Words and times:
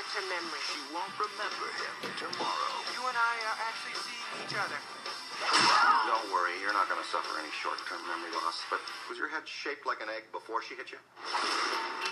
lost 0.00 0.16
her 0.16 0.24
short-term 0.24 0.32
memory. 0.32 0.62
She 0.64 0.80
won't 0.96 1.12
remember 1.20 1.68
him 1.76 1.94
tomorrow. 2.16 2.72
You 2.96 3.02
and 3.04 3.16
I 3.20 3.34
are 3.52 3.58
actually 3.68 3.96
seeing 4.00 4.32
each 4.40 4.56
other. 4.56 4.80
Don't 6.08 6.28
worry, 6.32 6.56
you're 6.60 6.72
not 6.72 6.88
going 6.88 7.00
to 7.00 7.08
suffer 7.08 7.36
any 7.36 7.52
short-term 7.60 8.00
memory 8.08 8.32
loss. 8.40 8.64
But 8.72 8.80
was 9.12 9.20
your 9.20 9.28
head 9.28 9.44
shaped 9.44 9.84
like 9.84 10.00
an 10.00 10.08
egg 10.08 10.28
before 10.32 10.64
she 10.64 10.72
hit 10.76 10.88
you? 10.92 11.00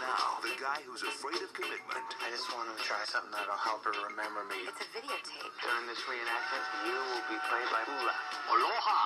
Now, 0.05 0.37
the 0.45 0.53
guy 0.61 0.85
who's 0.85 1.01
afraid 1.01 1.41
of 1.41 1.53
commitment 1.57 2.05
I 2.21 2.29
just 2.29 2.49
want 2.53 2.69
to 2.73 2.77
try 2.85 3.01
something 3.09 3.33
that'll 3.33 3.57
help 3.57 3.85
her 3.89 3.97
remember 4.05 4.45
me. 4.53 4.69
It's 4.69 4.85
a 4.85 4.89
videotape. 4.93 5.53
During 5.65 5.85
this 5.89 6.01
reenactment, 6.05 6.65
you 6.89 6.97
will 6.97 7.25
be 7.29 7.41
played 7.49 7.69
by 7.73 7.83
Hula. 7.89 8.17
Aloha! 8.53 9.01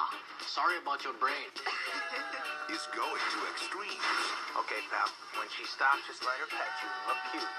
Sorry 0.47 0.79
about 0.83 1.03
your 1.07 1.15
brain. 1.23 1.51
is 2.73 2.89
going 2.97 3.21
to 3.21 3.39
extremes. 3.53 4.01
Okay, 4.57 4.81
pal. 4.89 5.05
When 5.37 5.45
she 5.53 5.69
stops, 5.69 6.09
just 6.09 6.25
let 6.25 6.41
her 6.41 6.49
pet 6.49 6.73
you 6.81 6.89
and 6.89 7.05
look 7.05 7.21
cute. 7.29 7.53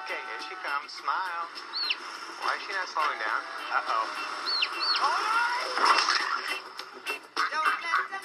Okay, 0.00 0.16
here 0.16 0.42
she 0.48 0.56
comes. 0.64 0.88
Smile. 0.96 1.44
Why 2.40 2.56
is 2.56 2.64
she 2.64 2.72
not 2.72 2.88
slowing 2.88 3.20
down? 3.20 3.42
Uh-oh. 3.44 4.08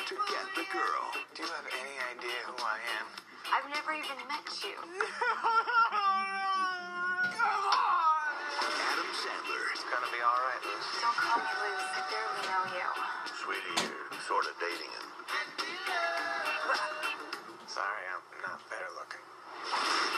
To 0.07 0.15
get 0.31 0.47
the 0.55 0.63
girl. 0.71 1.05
Do 1.35 1.43
you 1.43 1.51
have 1.51 1.67
any 1.67 1.95
idea 2.15 2.39
who 2.47 2.55
I 2.63 2.79
am? 2.99 3.11
I've 3.51 3.67
never 3.67 3.91
even 3.91 4.15
met 4.31 4.47
you. 4.63 4.79
Come 7.35 7.63
on! 7.75 8.31
Adam 8.87 9.11
Sandler. 9.19 9.63
It's 9.75 9.83
gonna 9.83 10.07
be 10.15 10.23
all 10.23 10.39
right, 10.47 10.63
Luce. 10.63 10.95
Don't 11.03 11.15
call 11.15 11.43
me 11.43 11.51
Luz. 11.59 11.83
I 11.91 12.07
barely 12.07 12.43
know 12.47 12.63
you. 12.71 12.87
Sweetie, 13.35 13.83
you're 13.83 14.15
sort 14.27 14.47
of 14.47 14.55
dating 14.63 14.91
him. 14.95 15.10
Sorry, 17.71 18.03
I'm 18.11 18.19
not 18.43 18.59
better 18.67 18.91
looking. 18.99 19.23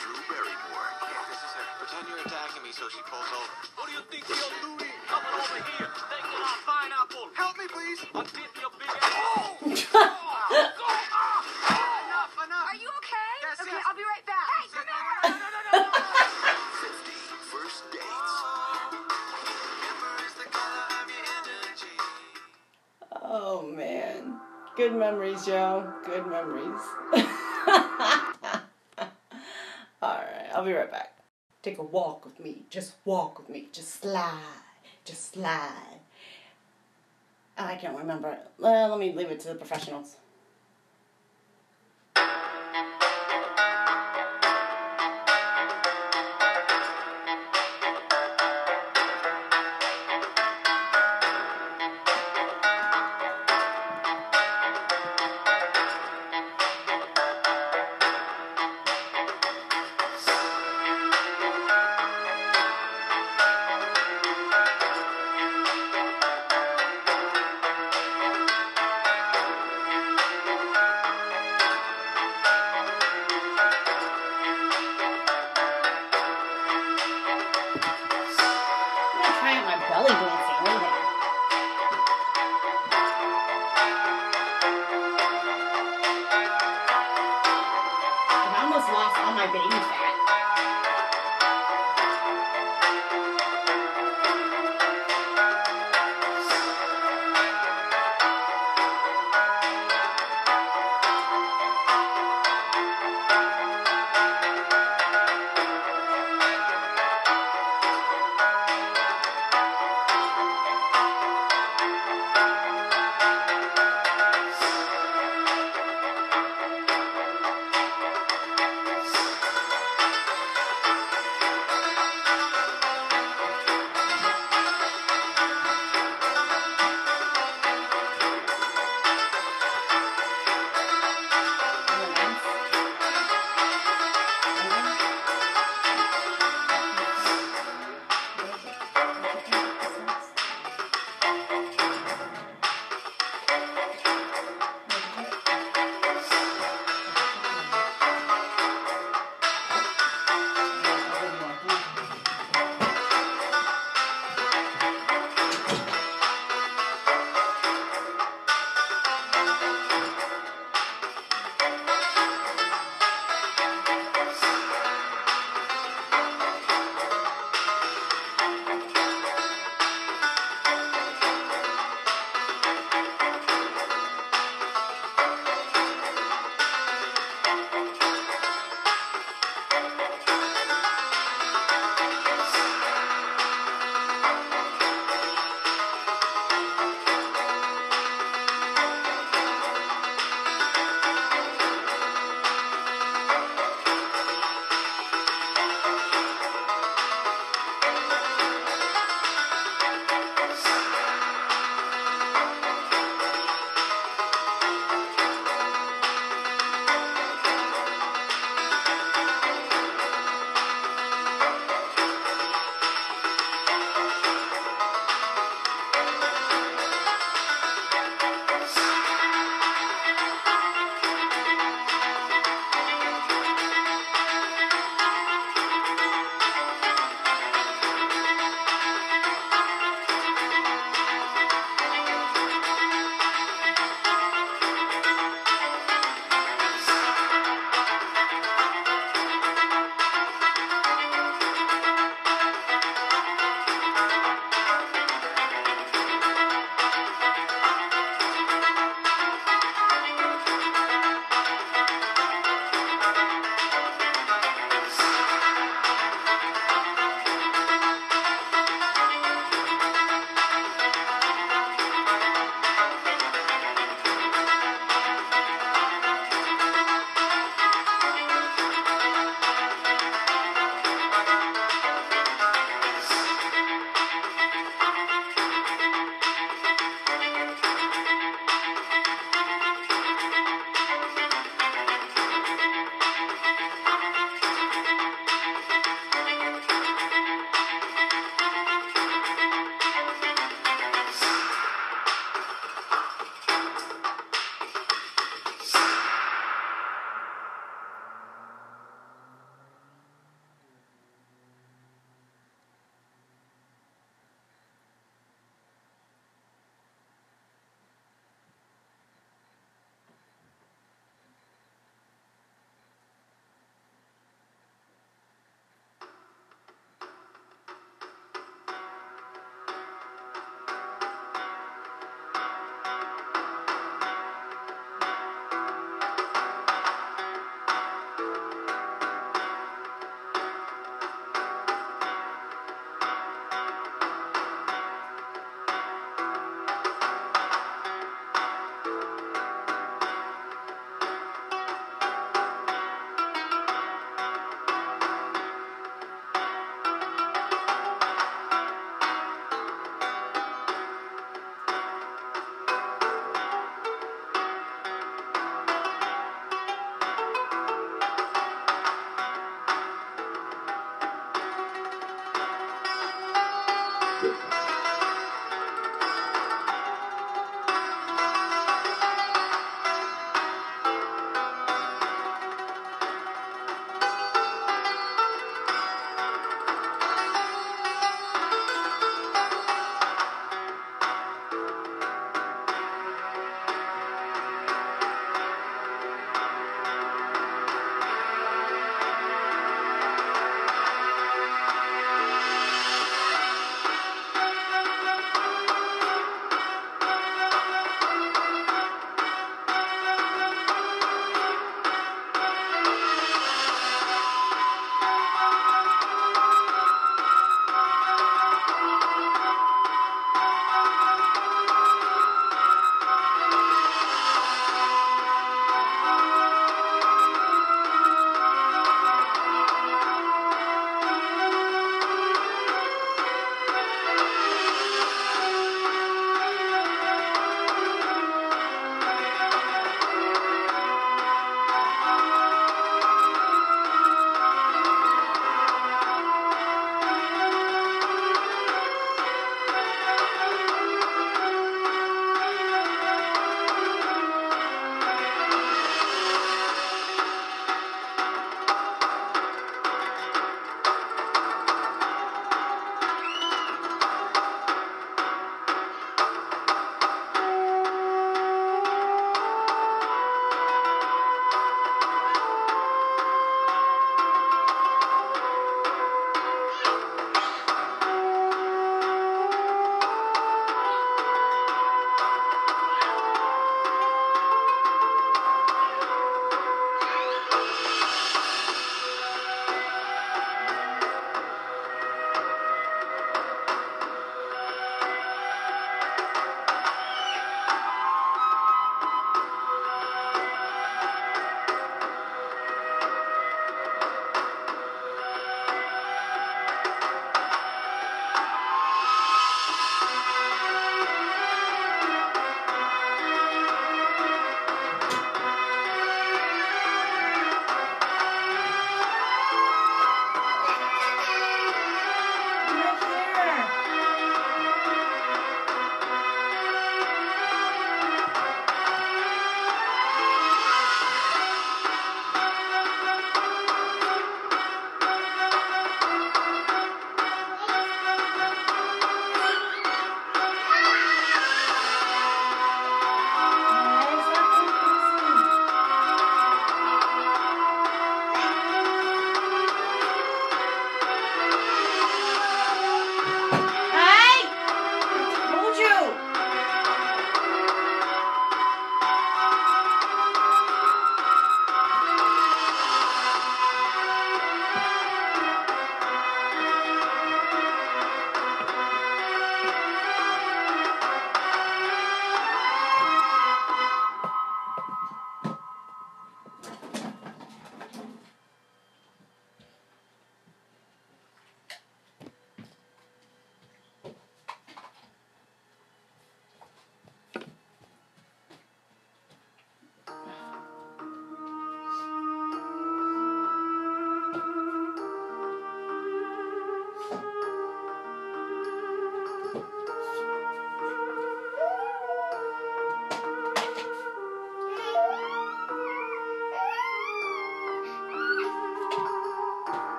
Drew 0.00 0.16
Barrymore. 0.32 0.88
Okay, 0.96 1.24
this 1.28 1.44
is 1.44 1.52
her. 1.52 1.66
Pretend 1.76 2.08
you're 2.08 2.24
attacking 2.24 2.64
me 2.64 2.72
so 2.72 2.88
she 2.88 3.04
pulls 3.04 3.28
over. 3.36 3.52
What 3.76 3.84
do 3.84 3.92
you 3.92 4.00
think 4.08 4.24
you're 4.24 4.48
doing? 4.64 4.88
Coming 5.04 5.34
over 5.36 5.60
here, 5.76 5.92
taking 6.08 6.40
our 6.40 6.60
pineapple. 6.64 7.28
Help 7.36 7.60
me, 7.60 7.68
please. 7.68 8.00
I'm 8.16 8.24
getting 8.32 8.64
your 8.64 8.72
big 8.80 8.88
ass. 8.88 9.60
Enough, 9.60 9.63
Good 24.94 25.00
memories, 25.00 25.44
Joe. 25.44 25.92
Good 26.06 26.24
memories. 26.28 26.80
Alright, 30.00 30.46
I'll 30.54 30.64
be 30.64 30.72
right 30.72 30.88
back. 30.88 31.18
Take 31.64 31.78
a 31.78 31.82
walk 31.82 32.24
with 32.24 32.38
me. 32.38 32.62
Just 32.70 32.94
walk 33.04 33.40
with 33.40 33.48
me. 33.48 33.66
Just 33.72 34.02
slide. 34.02 34.38
Just 35.04 35.32
slide. 35.32 35.98
I 37.58 37.74
can't 37.74 37.98
remember. 37.98 38.38
Well, 38.56 38.90
let 38.90 39.00
me 39.00 39.12
leave 39.12 39.32
it 39.32 39.40
to 39.40 39.48
the 39.48 39.56
professionals. 39.56 40.14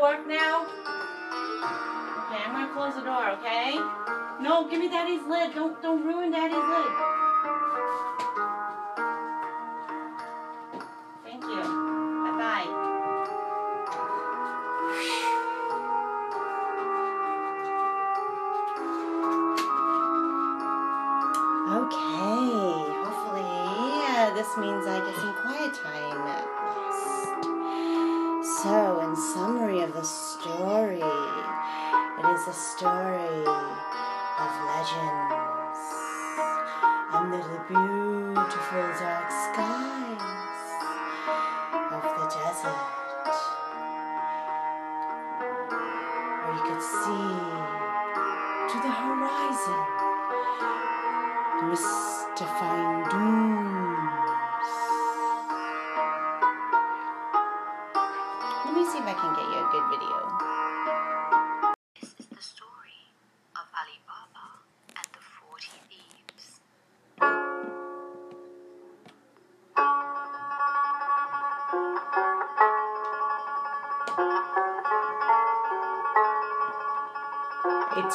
Work 0.00 0.26
now? 0.26 0.64
Okay, 0.64 2.40
I'm 2.42 2.52
gonna 2.52 2.72
close 2.72 2.94
the 2.94 3.02
door, 3.02 3.28
okay? 3.36 3.76
No, 4.40 4.66
give 4.70 4.80
me 4.80 4.88
daddy's 4.88 5.22
lid. 5.28 5.54
Don't 5.54 5.80
don't 5.82 6.02
ruin 6.06 6.30
daddy's 6.30 6.56
lid. 6.56 7.09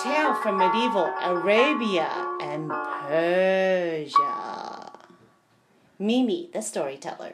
Tale 0.06 0.36
from 0.36 0.58
medieval 0.58 1.12
Arabia 1.24 2.08
and 2.40 2.70
Persia. 2.70 4.14
Mimi, 5.98 6.50
the 6.54 6.62
storyteller. 6.62 7.34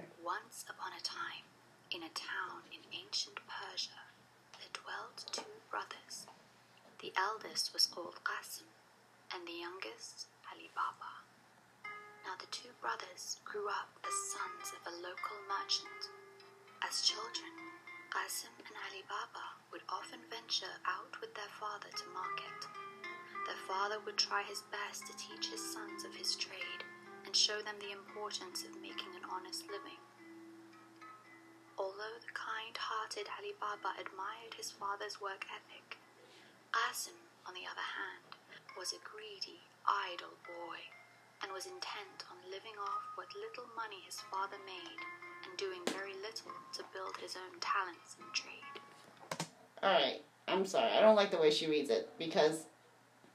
Alright, 49.83 50.21
I'm 50.47 50.65
sorry. 50.65 50.91
I 50.91 51.01
don't 51.01 51.15
like 51.15 51.31
the 51.31 51.37
way 51.37 51.51
she 51.51 51.67
reads 51.67 51.89
it 51.89 52.09
because 52.17 52.65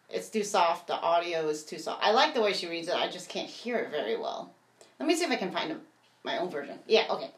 it's 0.09 0.29
too 0.29 0.45
soft. 0.45 0.87
The 0.87 0.95
audio 0.95 1.49
is 1.49 1.65
too 1.65 1.79
soft. 1.79 2.03
I 2.03 2.13
like 2.13 2.35
the 2.35 2.43
way 2.43 2.53
she 2.53 2.69
reads 2.69 2.89
it, 2.89 2.95
I 2.95 3.09
just 3.09 3.29
can't 3.29 3.49
hear 3.49 3.79
it 3.79 3.91
very 3.91 4.17
well. 4.17 4.53
Let 4.99 5.09
me 5.09 5.17
see 5.17 5.25
if 5.25 5.31
I 5.31 5.37
can 5.37 5.51
find 5.51 5.77
my 6.25 6.39
own 6.39 6.51
version. 6.51 6.79
Yeah, 6.87 7.07
okay. 7.11 7.31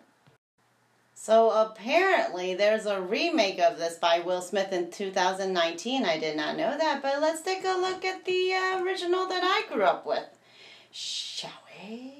So 1.15 1.51
apparently 1.51 2.55
there's 2.55 2.87
a 2.87 3.01
remake 3.01 3.59
of 3.59 3.77
this 3.77 3.97
by 3.97 4.21
Will 4.21 4.41
Smith 4.41 4.73
in 4.73 4.91
2019. 4.91 6.05
I 6.05 6.17
did 6.17 6.37
not 6.37 6.57
know 6.57 6.79
that, 6.79 7.03
but 7.03 7.21
let's 7.21 7.43
take 7.43 7.65
a 7.65 7.77
look 7.81 8.05
at 8.05 8.25
the 8.25 8.55
uh, 8.55 8.83
original 8.83 9.27
that 9.27 9.43
I 9.43 9.73
grew 9.73 9.83
up 9.83 10.07
with. 10.07 10.25
Shall 10.93 11.51
we? 11.83 12.13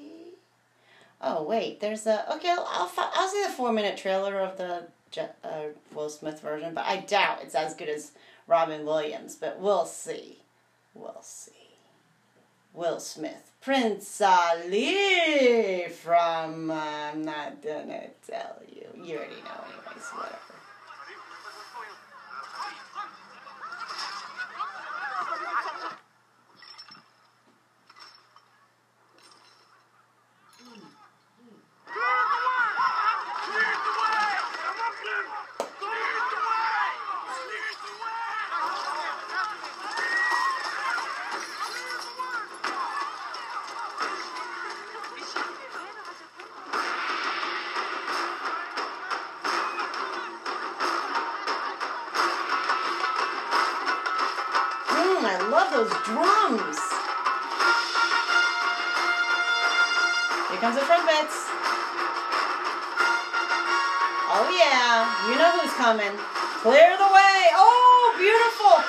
Oh 1.21 1.43
wait, 1.43 1.79
there's 1.79 2.05
a 2.07 2.31
okay. 2.35 2.49
I'll 2.49 2.91
I'll, 2.97 3.27
see 3.29 3.43
the 3.43 3.53
four 3.53 3.71
minute 3.71 3.97
trailer 3.97 4.39
of 4.39 4.57
the 4.57 4.87
uh, 5.17 5.63
Will 5.93 6.09
Smith 6.09 6.41
version, 6.41 6.73
but 6.73 6.85
I 6.85 6.97
doubt 6.97 7.39
it's 7.43 7.55
as 7.55 7.73
good 7.73 7.89
as 7.89 8.11
Robin 8.47 8.85
Williams. 8.85 9.35
But 9.35 9.59
we'll 9.59 9.85
see. 9.85 10.39
We'll 10.93 11.21
see. 11.21 11.51
Will 12.73 12.99
Smith, 12.99 13.51
Prince 13.61 14.21
Ali 14.21 15.87
from. 15.89 16.69
Uh, 16.69 17.11
I'm 17.13 17.23
not 17.23 17.61
gonna 17.63 18.09
tell 18.27 18.61
you. 18.67 18.85
You 19.03 19.17
already 19.17 19.35
know, 19.35 19.63
anyways. 19.65 20.05
Whatever. 20.13 20.48
Drums. 56.05 56.79
Here 60.49 60.59
comes 60.59 60.75
the 60.75 60.85
trumpets. 60.85 61.49
Oh 64.31 64.45
yeah, 64.53 65.09
you 65.29 65.35
know 65.37 65.51
who's 65.59 65.73
coming. 65.73 66.13
Clear 66.61 66.97
the 66.97 67.09
way. 67.09 67.39
Oh, 67.55 68.15
beautiful. 68.17 68.83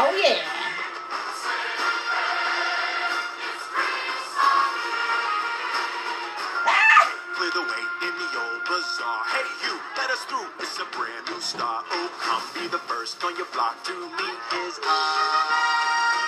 Oh 0.00 0.10
yeah. 0.22 0.44
Clear 7.34 7.50
the 7.50 7.62
way 7.62 7.82
in 8.02 8.14
the 8.18 8.30
old 8.38 8.62
bazaar. 8.66 9.22
Hey, 9.26 9.46
you, 9.66 9.78
let 9.96 10.10
us 10.10 10.24
through. 10.24 10.46
It's 10.60 10.78
a 10.78 10.84
brand 10.96 11.26
new 11.30 11.40
start. 11.40 11.84
Be 12.68 12.76
the 12.76 12.84
first 12.84 13.16
on 13.24 13.32
your 13.40 13.48
block 13.56 13.80
to 13.88 13.96
meet 13.96 14.40
his 14.52 14.76
eye. 14.84 16.20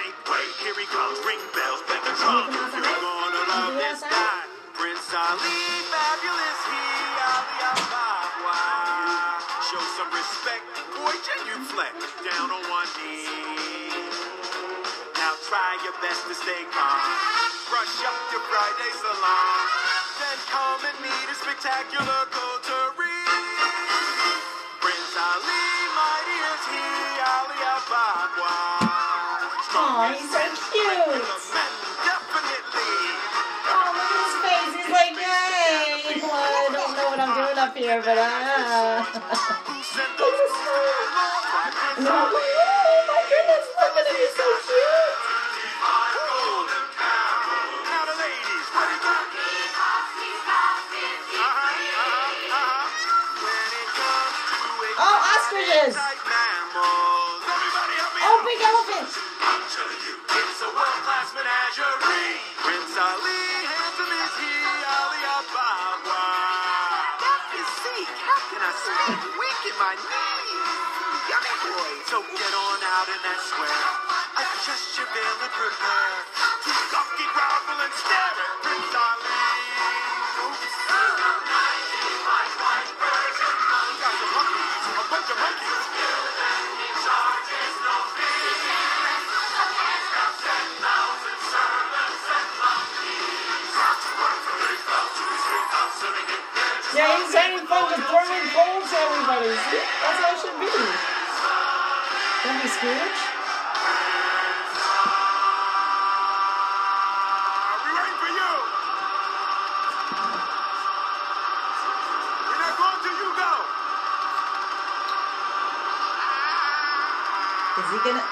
Make 0.00 0.16
way, 0.24 0.46
here 0.64 0.72
he 0.80 0.88
comes. 0.88 1.20
Ring 1.28 1.44
bells, 1.52 1.84
play 1.84 2.00
the 2.08 2.14
drum. 2.16 2.48
You're 2.56 2.72
gonna 2.72 3.52
love 3.52 3.76
this 3.76 4.00
guy. 4.00 4.48
Prince 4.72 5.12
Ali, 5.12 5.60
fabulous 5.92 6.60
he, 6.72 6.84
Ali 7.20 7.68
Ababwa. 7.68 8.60
Show 9.68 9.84
some 10.00 10.08
respect, 10.16 10.64
boy, 10.96 11.12
genuflect. 11.20 12.00
Down 12.24 12.48
on 12.48 12.64
one 12.72 12.88
knee. 12.96 13.92
Now 15.20 15.36
try 15.52 15.76
your 15.84 15.96
best 16.00 16.32
to 16.32 16.34
stay 16.48 16.64
calm. 16.72 17.00
Brush 17.68 18.00
up 18.08 18.20
your 18.32 18.40
Friday 18.48 18.92
salon. 19.04 19.68
Then 20.16 20.38
come 20.48 20.80
and 20.80 20.96
meet 21.04 21.28
a 21.28 21.36
spectacular 21.36 22.24
coterie. 22.32 22.51
Aw, 30.02 30.10
he's 30.18 30.26
so 30.34 30.42
cute. 30.72 31.22
Oh, 33.70 33.86
look 33.94 34.10
at 34.10 34.18
his 34.18 34.34
face. 34.42 34.74
He's 34.82 34.90
like, 34.90 35.14
yay. 35.14 36.18
Well, 36.22 36.34
I 36.34 36.66
don't 36.74 36.92
know 36.98 37.06
what 37.06 37.20
I'm 37.22 37.32
doing 37.38 37.58
up 37.62 37.76
here, 37.76 38.02
but 38.02 38.18
uh. 38.18 39.06
Those 40.18 40.50
fools 40.58 42.51
So 72.12 72.20
get 72.20 72.28
on 72.28 72.78
out 72.92 73.08
in 73.08 73.20
that 73.24 73.40
square. 73.40 73.88
Adjust 74.36 75.00
your 75.00 75.08
veil 75.16 75.36
and 75.48 75.52
prepare 75.56 76.12
to 76.60 76.70
fucking 76.92 77.32
grovel 77.32 77.80
and 77.88 77.94
stare. 78.04 78.71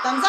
And 0.02 0.22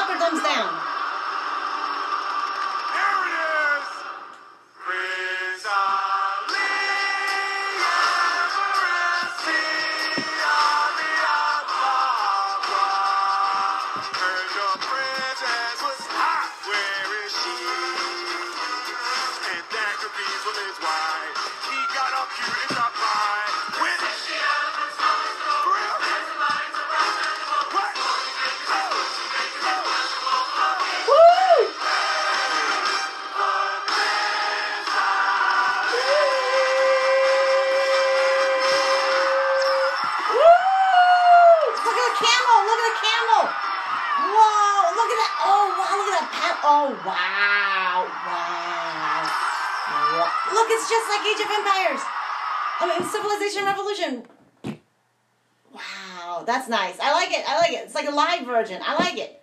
Dagger 19.71 20.11
Bees 20.17 20.43
with 20.45 20.57
his 20.67 20.77
wife. 20.83 21.37
He 21.69 21.77
got 21.95 22.11
up 22.13 22.29
cute 22.35 22.70
just 51.01 51.09
like 51.09 51.25
Age 51.25 51.41
of 51.45 51.51
Empires. 51.51 52.01
I 52.79 52.83
mean, 52.89 53.09
Civilization 53.09 53.65
Revolution. 53.65 54.23
Wow, 55.73 56.43
that's 56.45 56.67
nice. 56.67 56.99
I 56.99 57.13
like 57.13 57.31
it. 57.31 57.43
I 57.47 57.57
like 57.59 57.71
it. 57.71 57.85
It's 57.85 57.95
like 57.95 58.07
a 58.07 58.11
live 58.11 58.45
version. 58.45 58.81
I 58.85 58.95
like 58.97 59.17
it. 59.17 59.41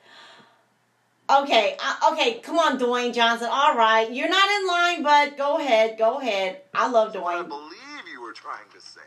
Okay, 1.30 1.76
uh, 1.84 2.12
okay, 2.12 2.40
come 2.40 2.58
on, 2.58 2.78
Dwayne 2.78 3.12
Johnson. 3.12 3.48
All 3.50 3.76
right, 3.76 4.10
you're 4.10 4.30
not 4.30 4.48
in 4.48 4.66
line, 4.66 5.02
but 5.02 5.36
go 5.36 5.58
ahead, 5.58 5.98
go 5.98 6.18
ahead. 6.20 6.62
I 6.72 6.88
love 6.88 7.14
What 7.14 7.36
I 7.36 7.42
believe 7.42 8.04
you 8.10 8.22
were 8.22 8.32
trying 8.32 8.64
to 8.72 8.80
say 8.80 9.04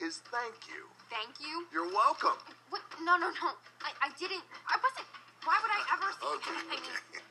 is 0.00 0.18
thank 0.30 0.54
you. 0.68 0.86
Thank 1.10 1.40
you. 1.40 1.66
You're 1.72 1.92
welcome. 1.92 2.38
What? 2.70 2.82
No, 3.02 3.16
no, 3.16 3.26
no. 3.30 3.50
I, 3.82 3.90
I 4.02 4.08
didn't. 4.18 4.42
I 4.68 4.78
wasn't. 4.78 5.08
Why 5.42 5.58
would 5.60 5.72
I 5.74 5.80
ever 5.94 6.12
say 6.12 6.26
Okay, 6.36 6.54
that? 6.54 6.66
I 6.66 6.70
mean, 6.70 6.82
okay. 7.10 7.22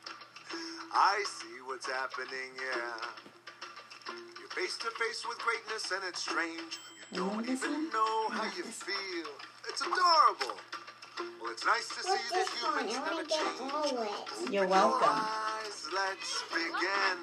I 0.92 1.24
see 1.26 1.56
what's 1.64 1.86
happening, 1.86 2.52
yeah. 2.60 3.33
You're 4.54 4.66
face 4.66 4.76
to 4.78 4.90
face 4.90 5.24
with 5.26 5.38
greatness 5.38 5.90
and 5.90 6.02
it's 6.06 6.22
strange. 6.22 6.78
You 7.12 7.26
don't 7.26 7.48
even 7.48 7.90
know 7.90 8.28
how 8.30 8.44
you 8.56 8.62
feel. 8.62 9.30
It's 9.68 9.80
adorable. 9.80 10.54
Well, 11.42 11.50
it's 11.50 11.64
nice 11.66 11.88
to 11.88 12.02
see 12.02 12.24
that 12.30 12.46
humans 12.54 12.94
never 12.94 13.24
change. 13.26 14.52
You're 14.52 14.68
welcome. 14.68 15.26
Let's 15.92 16.44
begin. 16.50 17.16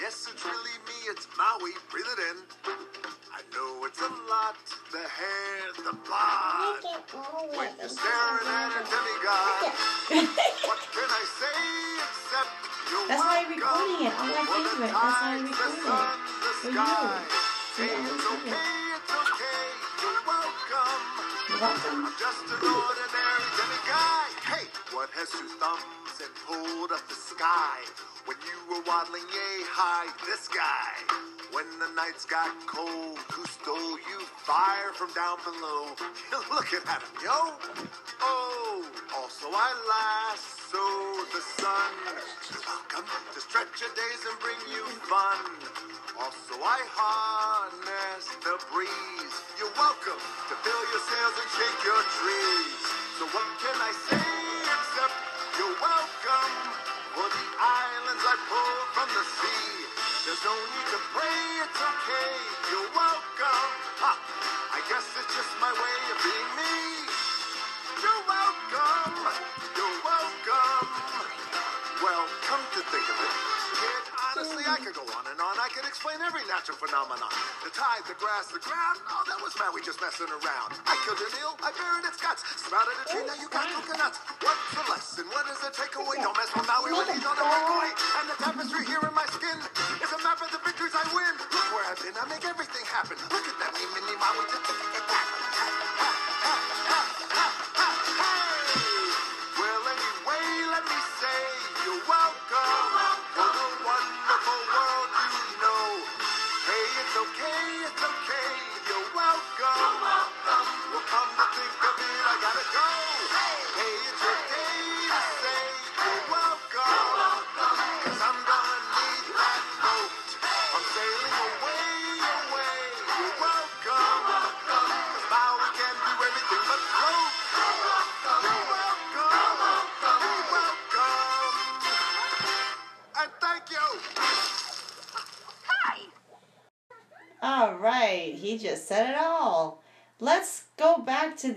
Yes, 0.00 0.28
it's 0.32 0.44
really 0.44 0.76
me, 0.84 0.98
it's 1.08 1.26
Maui. 1.38 1.72
Breathe 1.90 2.04
it 2.04 2.20
in. 2.36 2.36
I 3.32 3.40
know 3.52 3.86
it's 3.86 4.00
a 4.00 4.12
lot. 4.28 4.56
The 4.92 5.04
hair, 5.08 5.72
the 5.88 5.96
bod. 6.04 6.84
When 7.56 7.68
you're 7.80 7.88
staring 7.88 8.48
at 8.48 8.76
a 8.76 8.82
demigod. 8.84 9.72
What 10.68 10.80
can 10.92 11.08
I 11.08 11.24
say 11.32 11.60
except 12.04 12.52
you're 12.90 13.08
That's 13.08 13.22
why 13.24 13.44
I'm 13.44 13.56
recording 13.56 14.06
it. 14.06 14.12
On 14.20 14.28
my 14.28 14.44
for 14.44 14.60
the 14.60 14.68
favorite. 14.68 14.92
That's 14.92 15.04
why 15.04 15.32
I'm 15.32 15.44
recording 15.44 16.34
it. 16.34 16.37
Sky. 16.58 17.22
Hey, 17.76 17.86
it's 17.86 18.26
okay, 18.34 18.66
it's 18.98 19.12
okay. 19.14 19.62
You're 20.02 20.22
welcome. 20.26 21.02
Welcome. 21.60 22.06
I'm 22.06 22.14
just 22.18 22.50
an 22.50 22.58
ordinary 22.66 23.46
demiguy. 23.54 24.26
Hey, 24.42 24.66
what 24.90 25.08
has 25.14 25.30
two 25.30 25.46
thumbs 25.62 26.18
and 26.18 26.34
pulled 26.46 26.90
up 26.90 27.06
the 27.06 27.14
sky? 27.14 27.78
When 28.28 28.36
you 28.44 28.60
were 28.68 28.84
waddling 28.84 29.24
yay 29.32 29.58
high, 29.72 30.12
this 30.28 30.52
guy. 30.52 30.92
When 31.48 31.64
the 31.80 31.88
nights 31.96 32.28
got 32.28 32.52
cold, 32.68 33.16
who 33.32 33.40
stole 33.48 33.96
you 34.04 34.20
fire 34.44 34.92
from 34.92 35.08
down 35.16 35.40
below? 35.48 35.96
Looking 36.52 36.84
at 36.92 37.00
him, 37.00 37.14
yo. 37.24 37.56
Oh, 38.20 38.84
also 39.16 39.48
I 39.48 39.72
lasso 39.88 40.84
the 41.32 41.40
sun. 41.56 41.92
You're 42.52 42.68
welcome 42.68 43.08
to 43.08 43.40
stretch 43.40 43.80
your 43.80 43.96
days 43.96 44.20
and 44.28 44.36
bring 44.44 44.60
you 44.76 44.84
fun. 45.08 45.40
Also 46.20 46.60
I 46.60 46.84
harness 46.84 48.28
the 48.44 48.60
breeze. 48.68 49.36
You're 49.56 49.72
welcome 49.72 50.20
to 50.20 50.54
fill 50.60 50.84
your 50.92 51.04
sails 51.08 51.32
and 51.32 51.48
shake 51.56 51.80
your 51.80 52.02
trees. 52.20 52.76
So 53.16 53.24
what 53.32 53.48
can 53.64 53.76
I 53.80 53.92
say 54.04 54.20
except 54.20 55.16
you're 55.56 55.76
welcome 55.80 56.87
for 57.18 57.26
the 57.34 57.46
islands 57.58 58.22
I 58.22 58.36
pulled 58.46 58.88
from 58.94 59.10
the 59.10 59.24
sea. 59.26 59.74
There's 60.22 60.38
no 60.46 60.54
need 60.54 60.88
to 60.94 61.00
pray, 61.10 61.42
it's 61.66 61.80
okay. 61.82 62.30
You're 62.70 62.90
welcome. 62.94 63.70
Ha! 64.06 64.12
I 64.70 64.78
guess 64.86 65.02
it's 65.18 65.32
just 65.34 65.50
my 65.58 65.74
way 65.74 65.96
of 66.14 66.18
being 66.22 66.50
me. 66.54 66.78
You're 67.98 68.22
welcome. 68.22 69.34
You're 69.74 69.98
welcome. 70.06 70.86
Well, 71.98 72.24
come 72.46 72.62
to 72.78 72.80
think 72.86 73.06
of 73.10 73.18
it, 73.18 73.34
kid, 73.82 74.02
honestly, 74.14 74.62
I 74.70 74.78
could 74.78 74.94
go 74.94 75.02
on 75.18 75.26
and 75.26 75.42
on. 75.42 75.58
I 75.58 75.66
could 75.74 75.90
explain 75.90 76.22
every 76.22 76.46
natural 76.46 76.78
phenomenon. 76.78 77.34
The 77.66 77.74
tide, 77.74 78.06
the 78.06 78.14
grass, 78.14 78.54
the 78.54 78.62
ground. 78.62 79.02
Oh, 79.10 79.26
that 79.26 79.42
was 79.42 79.58
Maui 79.58 79.82
just 79.82 79.98
messing 79.98 80.30
around. 80.30 80.78
I 80.86 80.94
killed 81.02 81.18
an 81.18 81.34
eel, 81.42 81.58
I 81.66 81.74
buried 81.74 82.06
its 82.06 82.22
guts. 82.22 82.46
Sprouted 82.62 82.94
a 82.94 83.04
tree, 83.10 83.26
now 83.26 83.34
you 83.34 83.50
got 83.50 83.66
coconuts. 83.74 84.22
What? 84.38 84.54
On 86.88 87.04
the 87.04 87.12
breakaway. 87.12 87.92
And 88.16 88.30
the 88.30 88.36
tapestry 88.42 88.86
here 88.86 89.00
in 89.04 89.12
my 89.12 89.26
skin 89.26 89.58
is 90.00 90.08
a 90.08 90.22
map 90.24 90.40
of 90.40 90.50
the 90.50 90.58
victories 90.64 90.96
I 90.96 91.04
win. 91.12 91.36
Look 91.52 91.68
where 91.76 91.84
I've 91.84 92.00
been, 92.00 92.16
I 92.16 92.24
make 92.32 92.48
everything 92.48 92.84
happen. 92.86 93.18
Look 93.28 93.44
at 93.44 93.56
that, 93.60 93.74
me, 93.76 93.84
mini 93.92 94.16
Maui. 94.16 95.07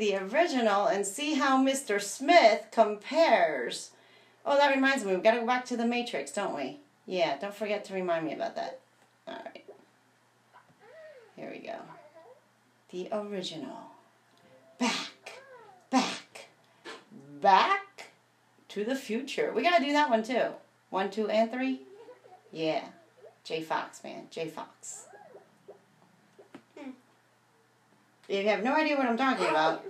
The 0.02 0.16
original 0.16 0.88
and 0.88 1.06
see 1.06 1.36
how 1.36 1.64
Mr. 1.64 2.02
Smith 2.02 2.66
compares. 2.72 3.92
Oh, 4.44 4.58
that 4.58 4.74
reminds 4.74 5.06
me, 5.06 5.14
we've 5.14 5.24
got 5.24 5.36
to 5.36 5.42
go 5.42 5.46
back 5.46 5.64
to 5.66 5.78
the 5.78 5.86
Matrix, 5.86 6.32
don't 6.32 6.56
we? 6.56 6.80
Yeah, 7.06 7.38
don't 7.38 7.54
forget 7.54 7.86
to 7.86 7.94
remind 7.94 8.26
me 8.26 8.34
about 8.34 8.56
that. 8.56 8.80
All 9.28 9.36
right. 9.36 9.64
Here 11.36 11.52
we 11.54 11.60
go. 11.60 11.76
The 12.90 13.10
original. 13.12 13.78
Back, 14.80 15.40
back, 15.92 16.48
back, 17.40 18.12
to 18.70 18.84
the 18.84 18.96
Future. 18.96 19.54
We 19.54 19.62
gotta 19.62 19.86
do 19.86 19.94
that 19.94 20.10
one 20.10 20.24
too. 20.24 20.48
One, 20.90 21.12
two, 21.12 21.30
and 21.30 21.52
three. 21.52 21.82
Yeah, 22.52 22.86
J 23.44 23.62
Fox, 23.62 24.04
man, 24.04 24.28
J 24.32 24.48
Fox. 24.48 25.06
If 28.28 28.44
you 28.44 28.50
have 28.50 28.64
no 28.64 28.74
idea 28.74 28.98
what 28.98 29.08
I'm 29.08 29.18
talking 29.18 29.46
about, 29.50 29.84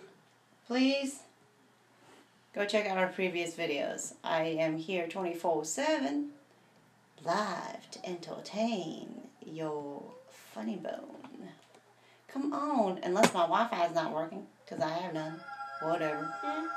please 0.67 1.19
go 2.53 2.65
check 2.65 2.87
out 2.87 2.97
our 2.97 3.07
previous 3.07 3.55
videos. 3.55 4.13
I 4.23 4.43
am 4.43 4.77
here 4.77 5.07
24 5.07 5.65
7 5.65 6.29
live 7.23 7.91
to 7.91 8.05
entertain 8.05 9.27
your 9.45 10.03
funny 10.29 10.75
bone. 10.75 11.49
Come 12.27 12.53
on, 12.53 12.99
unless 13.03 13.33
my 13.33 13.41
Wi 13.41 13.67
Fi 13.67 13.85
is 13.87 13.93
not 13.93 14.13
working, 14.13 14.47
because 14.63 14.81
I 14.83 14.89
have 14.89 15.13
none. 15.13 15.39
Whatever. 15.81 16.33
You 16.43 16.67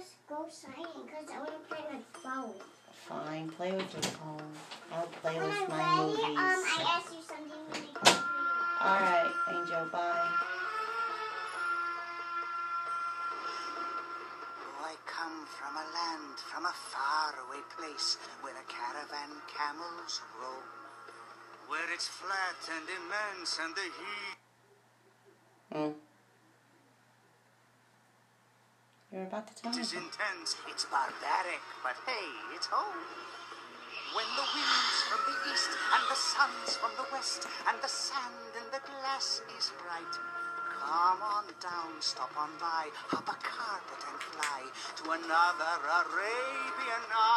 just 0.00 0.16
go 0.26 0.46
signing 0.48 1.04
because 1.04 1.28
I 1.28 1.38
want 1.44 1.52
to 1.52 1.60
play 1.68 1.84
my 1.92 2.00
phone. 2.24 2.56
Fine, 3.04 3.50
play 3.50 3.72
with 3.72 3.92
your 3.92 4.08
phone. 4.16 4.48
I'll 4.92 5.04
play 5.20 5.36
When 5.36 5.44
with 5.48 5.60
I'm 5.60 5.68
my 5.68 5.76
ready, 5.76 6.08
movies. 6.08 6.40
um, 6.40 6.60
I 6.64 6.96
ask 6.96 7.12
you 7.12 7.20
something 7.20 7.60
when 7.68 7.84
I 7.84 7.92
come 7.92 8.16
to 8.16 8.80
Alright, 8.80 9.32
Angel, 9.52 9.84
bye. 9.92 10.24
Oh, 14.56 14.88
I 14.88 14.94
come 15.04 15.44
from 15.52 15.76
a 15.76 15.84
land, 15.84 16.36
from 16.48 16.64
a 16.64 16.72
faraway 16.72 17.60
place 17.76 18.16
where 18.40 18.56
a 18.56 18.64
caravan 18.72 19.36
camels 19.52 20.22
roam. 20.40 20.64
Where 21.68 21.92
it's 21.92 22.08
flat 22.08 22.56
and 22.72 22.88
immense 22.88 23.58
and 23.62 23.74
the 23.76 23.84
heat. 24.00 24.38
Hmm. 25.76 25.92
You're 29.10 29.26
about 29.26 29.46
to 29.50 29.54
tell 29.58 29.72
It 29.72 29.76
me. 29.76 29.82
is 29.82 29.92
intense, 29.92 30.54
it's 30.70 30.86
barbaric, 30.86 31.58
but 31.82 31.98
hey, 32.06 32.30
it's 32.54 32.66
home. 32.70 33.02
When 34.14 34.26
the 34.38 34.46
winds 34.54 34.96
from 35.10 35.22
the 35.26 35.36
east 35.50 35.70
and 35.70 36.02
the 36.06 36.14
suns 36.14 36.78
from 36.78 36.94
the 36.94 37.06
west 37.10 37.46
and 37.66 37.74
the 37.82 37.90
sand 37.90 38.54
in 38.54 38.66
the 38.70 38.78
glass 38.86 39.42
is 39.58 39.72
bright, 39.82 40.14
Come 40.80 41.20
on 41.22 41.44
down, 41.60 41.92
stop 42.00 42.30
on 42.38 42.48
by, 42.58 42.88
hop 43.12 43.28
a 43.28 43.36
carpet 43.44 44.00
and 44.00 44.18
fly 44.32 44.62
to 44.96 45.04
another 45.12 45.74
Arabian 45.84 47.02
night. 47.12 47.29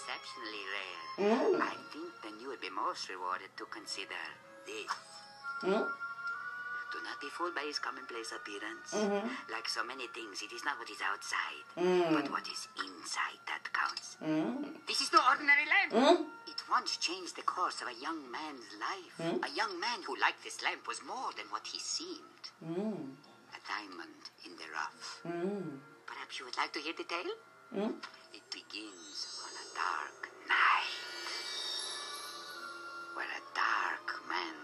Exceptionally 0.00 0.64
rare. 0.72 1.04
Mm. 1.20 1.60
I 1.60 1.76
think 1.92 2.08
then 2.24 2.40
you 2.40 2.48
would 2.48 2.60
be 2.64 2.70
most 2.72 3.08
rewarded 3.12 3.52
to 3.60 3.64
consider 3.68 4.16
this. 4.64 4.88
Hmm? 5.60 5.84
Do 6.90 6.98
not 7.06 7.20
be 7.20 7.28
fooled 7.30 7.54
by 7.54 7.62
his 7.68 7.78
commonplace 7.78 8.32
appearance. 8.34 8.90
Mhm. 8.90 9.22
Like 9.52 9.68
so 9.68 9.84
many 9.84 10.08
things, 10.08 10.42
it 10.42 10.50
is 10.50 10.64
not 10.64 10.76
what 10.80 10.90
is 10.90 11.00
outside, 11.00 11.66
Mm. 11.76 12.10
but 12.16 12.26
what 12.34 12.48
is 12.48 12.66
inside 12.82 13.38
that 13.46 13.62
counts. 13.72 14.16
Mm. 14.20 14.74
This 14.88 15.00
is 15.00 15.12
no 15.12 15.20
ordinary 15.22 15.66
lamp. 15.66 15.92
Mm. 15.92 16.26
It 16.48 16.60
once 16.68 16.96
changed 16.96 17.36
the 17.36 17.42
course 17.46 17.80
of 17.82 17.88
a 17.88 17.94
young 17.94 18.28
man's 18.30 18.66
life. 18.80 19.14
Mm. 19.22 19.38
A 19.44 19.50
young 19.50 19.78
man 19.78 20.02
who, 20.02 20.16
liked 20.16 20.42
this 20.42 20.60
lamp, 20.62 20.88
was 20.88 21.00
more 21.02 21.30
than 21.36 21.46
what 21.50 21.64
he 21.68 21.78
seemed. 21.78 22.44
Mm. 22.64 23.14
A 23.54 23.60
diamond 23.68 24.22
in 24.44 24.56
the 24.56 24.66
rough. 24.74 25.20
Mm. 25.24 25.78
Perhaps 26.06 26.38
you 26.40 26.44
would 26.46 26.56
like 26.56 26.72
to 26.72 26.80
hear 26.80 26.94
the 26.94 27.04
tale? 27.04 27.34
Mm. 27.72 28.02
It 28.34 28.50
begins 28.50 29.29
dark 29.80 30.28
night. 30.48 30.92
Where 33.16 33.24
a 33.24 33.42
dark 33.56 34.08
man 34.28 34.59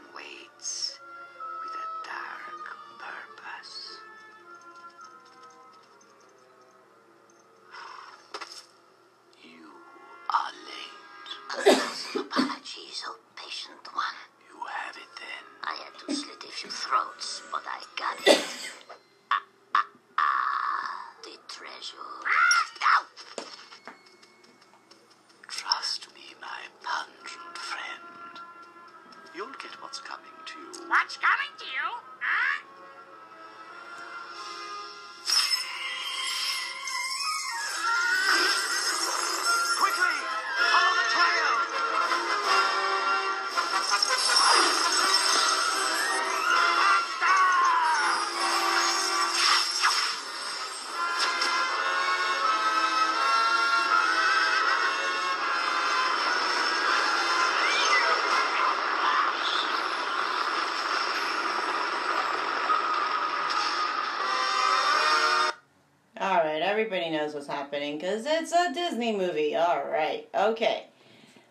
happening 67.66 67.98
because 67.98 68.24
it's 68.24 68.52
a 68.52 68.72
Disney 68.72 69.10
movie. 69.10 69.56
Alright, 69.56 70.28
okay. 70.32 70.84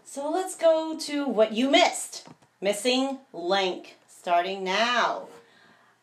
So 0.06 0.32
let's 0.32 0.56
go 0.56 0.98
to 0.98 1.28
what 1.28 1.52
you 1.52 1.70
missed. 1.70 2.26
Missing 2.62 3.20
link. 3.34 3.98
Starting 4.08 4.64
now. 4.64 5.28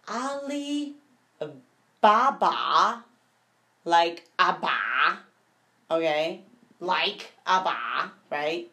Ali 0.06 0.96
Baba, 2.02 3.04
like 3.86 4.28
Abba, 4.38 5.20
okay? 5.90 6.42
Like 6.78 7.32
Abba, 7.46 8.12
right? 8.30 8.68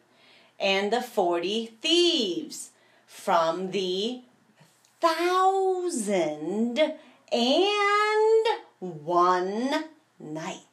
And 0.58 0.92
the 0.92 1.00
40 1.00 1.72
Thieves 1.80 2.70
from 3.06 3.70
the 3.70 4.20
Thousand 5.00 6.78
and 7.32 8.46
One 8.80 9.84
Nights. 10.18 10.69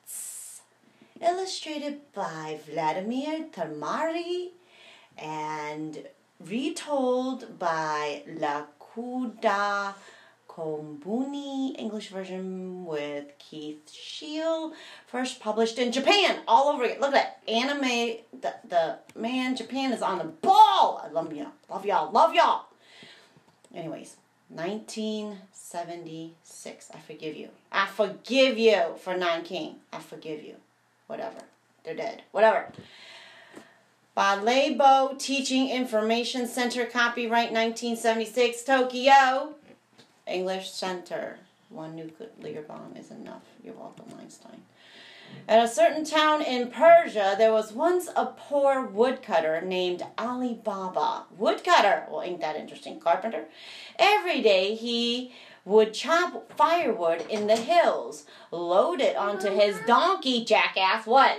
Illustrated 1.22 2.00
by 2.14 2.60
Vladimir 2.70 3.46
Tamari, 3.52 4.50
and 5.18 6.06
retold 6.40 7.58
by 7.58 8.22
Lakuda 8.28 9.96
Kombuni, 10.48 11.74
English 11.80 12.10
version 12.10 12.86
with 12.86 13.26
Keith 13.40 13.92
Shield, 13.92 14.74
first 15.06 15.40
published 15.40 15.80
in 15.80 15.92
Japan, 15.92 16.40
all 16.48 16.70
over 16.70 16.84
again. 16.84 17.00
Look 17.00 17.16
at 17.16 17.40
that 17.46 17.52
anime. 17.52 18.18
The, 18.42 18.54
the 18.68 19.00
man, 19.16 19.56
Japan 19.56 19.94
is 19.94 20.02
on 20.02 20.18
the 20.18 20.26
ball. 20.26 21.02
I 21.04 21.10
love 21.10 21.34
y'all, 21.34 21.52
love 21.70 21.86
y'all, 21.86 22.12
love 22.12 22.34
y'all. 22.34 22.66
Anyways, 23.74 24.18
1976. 24.50 26.92
I 26.94 27.00
forgive 27.00 27.36
you. 27.36 27.50
I 27.72 27.88
forgive 27.88 28.58
you 28.58 28.96
for 29.00 29.16
Nanking. 29.16 29.76
I 29.92 30.00
forgive 30.00 30.44
you. 30.44 30.56
Whatever. 31.08 31.42
They're 31.84 31.96
dead. 31.96 32.24
Whatever. 32.32 32.72
By 34.14 34.36
Leibo 34.38 35.18
Teaching 35.18 35.70
Information 35.70 36.48
Center, 36.48 36.86
copyright 36.86 37.52
1976, 37.52 38.64
Tokyo. 38.64 39.56
English 40.28 40.72
Center. 40.72 41.38
One 41.70 41.96
nuclear 41.96 42.62
bomb 42.62 42.96
is 42.98 43.12
enough. 43.12 43.44
You're 43.64 43.74
welcome, 43.74 44.06
Einstein. 44.20 44.64
At 45.48 45.64
a 45.64 45.68
certain 45.68 46.04
town 46.04 46.42
in 46.42 46.72
Persia, 46.72 47.36
there 47.38 47.54
was 47.54 47.72
once 47.72 48.10
a 48.16 48.26
poor 48.26 48.82
woodcutter 48.84 49.62
named 49.62 50.04
Ali 50.18 50.54
Baba. 50.54 51.24
Woodcutter! 51.38 52.06
Well, 52.10 52.22
ain't 52.22 52.42
that 52.42 52.56
interesting? 52.56 53.00
Carpenter. 53.00 53.46
Every 54.00 54.42
day 54.42 54.76
he 54.76 55.34
would 55.68 55.94
chop 55.94 56.52
firewood 56.54 57.26
in 57.30 57.48
the 57.48 57.58
hills, 57.58 58.26
load 58.52 59.02
it 59.02 59.18
onto 59.18 59.50
his 59.50 59.78
donkey, 59.86 60.46
jackass. 60.46 61.06
What? 61.06 61.38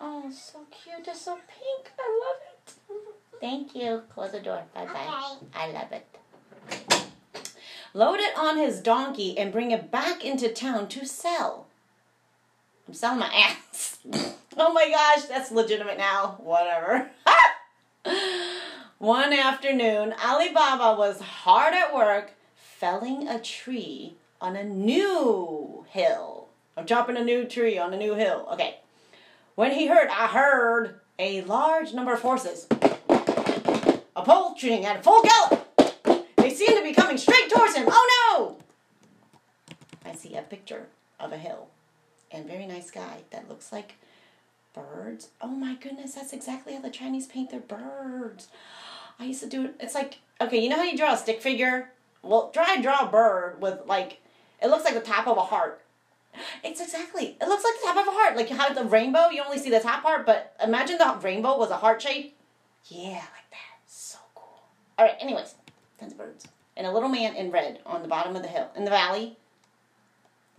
Oh, 0.00 0.30
so 0.30 0.58
cute. 0.70 1.06
It's 1.06 1.22
so 1.22 1.36
pink. 1.36 1.92
I 1.98 2.20
love 2.26 2.40
it. 2.50 2.74
Thank 3.40 3.74
you. 3.76 4.02
Close 4.12 4.32
the 4.32 4.40
door. 4.40 4.62
Bye 4.74 4.86
bye. 4.86 5.36
I 5.54 5.70
love 5.70 5.92
it. 5.92 6.06
Load 7.94 8.18
it 8.18 8.36
on 8.36 8.58
his 8.58 8.80
donkey 8.80 9.38
and 9.38 9.52
bring 9.52 9.70
it 9.70 9.90
back 9.92 10.24
into 10.24 10.48
town 10.48 10.88
to 10.88 11.06
sell. 11.06 11.68
I'm 12.88 12.94
selling 12.94 13.20
my 13.20 13.32
ass. 13.32 13.98
oh 14.56 14.72
my 14.72 14.90
gosh, 14.90 15.26
that's 15.26 15.52
legitimate 15.52 15.96
now. 15.96 16.38
Whatever. 16.42 17.10
One 18.98 19.32
afternoon, 19.32 20.14
Ali 20.22 20.52
Baba 20.52 20.98
was 20.98 21.20
hard 21.20 21.72
at 21.72 21.94
work 21.94 22.32
felling 22.78 23.28
a 23.28 23.40
tree 23.40 24.14
on 24.40 24.56
a 24.56 24.64
new 24.64 25.86
hill. 25.88 26.48
I'm 26.76 26.86
chopping 26.86 27.16
a 27.16 27.24
new 27.24 27.44
tree 27.44 27.78
on 27.78 27.94
a 27.94 27.96
new 27.96 28.14
hill. 28.14 28.48
Okay. 28.52 28.78
When 29.54 29.72
he 29.72 29.86
heard, 29.86 30.08
I 30.08 30.26
heard 30.26 31.00
a 31.18 31.42
large 31.42 31.92
number 31.92 32.12
of 32.12 32.20
horses 32.20 32.66
approaching 34.16 34.84
at 34.84 35.04
full 35.04 35.22
gallop. 35.22 36.26
They 36.36 36.50
seem 36.50 36.76
to 36.76 36.82
be 36.82 36.92
coming 36.92 37.16
straight 37.16 37.48
towards 37.48 37.76
him. 37.76 37.86
Oh 37.88 38.58
no! 39.70 39.78
I 40.04 40.14
see 40.14 40.34
a 40.34 40.42
picture 40.42 40.88
of 41.20 41.32
a 41.32 41.38
hill 41.38 41.68
and 42.32 42.46
very 42.46 42.66
nice 42.66 42.90
guy 42.90 43.18
that 43.30 43.48
looks 43.48 43.72
like 43.72 43.94
birds. 44.74 45.28
Oh 45.40 45.48
my 45.48 45.76
goodness, 45.76 46.14
that's 46.14 46.32
exactly 46.32 46.74
how 46.74 46.80
the 46.80 46.90
Chinese 46.90 47.28
paint 47.28 47.50
their 47.50 47.60
birds. 47.60 48.48
I 49.20 49.26
used 49.26 49.42
to 49.42 49.48
do 49.48 49.66
it. 49.66 49.76
It's 49.78 49.94
like, 49.94 50.18
okay, 50.40 50.58
you 50.58 50.68
know 50.68 50.76
how 50.76 50.82
you 50.82 50.98
draw 50.98 51.14
a 51.14 51.16
stick 51.16 51.40
figure? 51.40 51.92
Well, 52.24 52.50
try 52.50 52.74
and 52.74 52.82
draw 52.82 53.06
a 53.06 53.10
bird 53.10 53.60
with 53.60 53.80
like, 53.86 54.20
it 54.62 54.68
looks 54.68 54.84
like 54.84 54.94
the 54.94 55.00
top 55.00 55.26
of 55.26 55.36
a 55.36 55.42
heart. 55.42 55.80
It's 56.64 56.80
exactly, 56.80 57.36
it 57.40 57.48
looks 57.48 57.62
like 57.62 57.74
the 57.74 57.86
top 57.86 57.96
of 57.96 58.08
a 58.08 58.16
heart. 58.16 58.36
Like 58.36 58.48
how 58.48 58.72
the 58.72 58.84
rainbow, 58.84 59.28
you 59.28 59.42
only 59.44 59.58
see 59.58 59.70
the 59.70 59.80
top 59.80 60.02
part, 60.02 60.26
but 60.26 60.54
imagine 60.62 60.98
the 60.98 61.18
rainbow 61.22 61.58
was 61.58 61.70
a 61.70 61.76
heart 61.76 62.02
shape. 62.02 62.36
Yeah, 62.86 63.12
like 63.12 63.50
that. 63.50 63.78
So 63.86 64.18
cool. 64.34 64.62
All 64.98 65.06
right, 65.06 65.16
anyways, 65.20 65.54
tons 65.98 66.12
of 66.12 66.18
birds. 66.18 66.48
And 66.76 66.86
a 66.86 66.92
little 66.92 67.08
man 67.08 67.36
in 67.36 67.52
red 67.52 67.80
on 67.86 68.02
the 68.02 68.08
bottom 68.08 68.34
of 68.34 68.42
the 68.42 68.48
hill, 68.48 68.68
in 68.76 68.84
the 68.84 68.90
valley. 68.90 69.36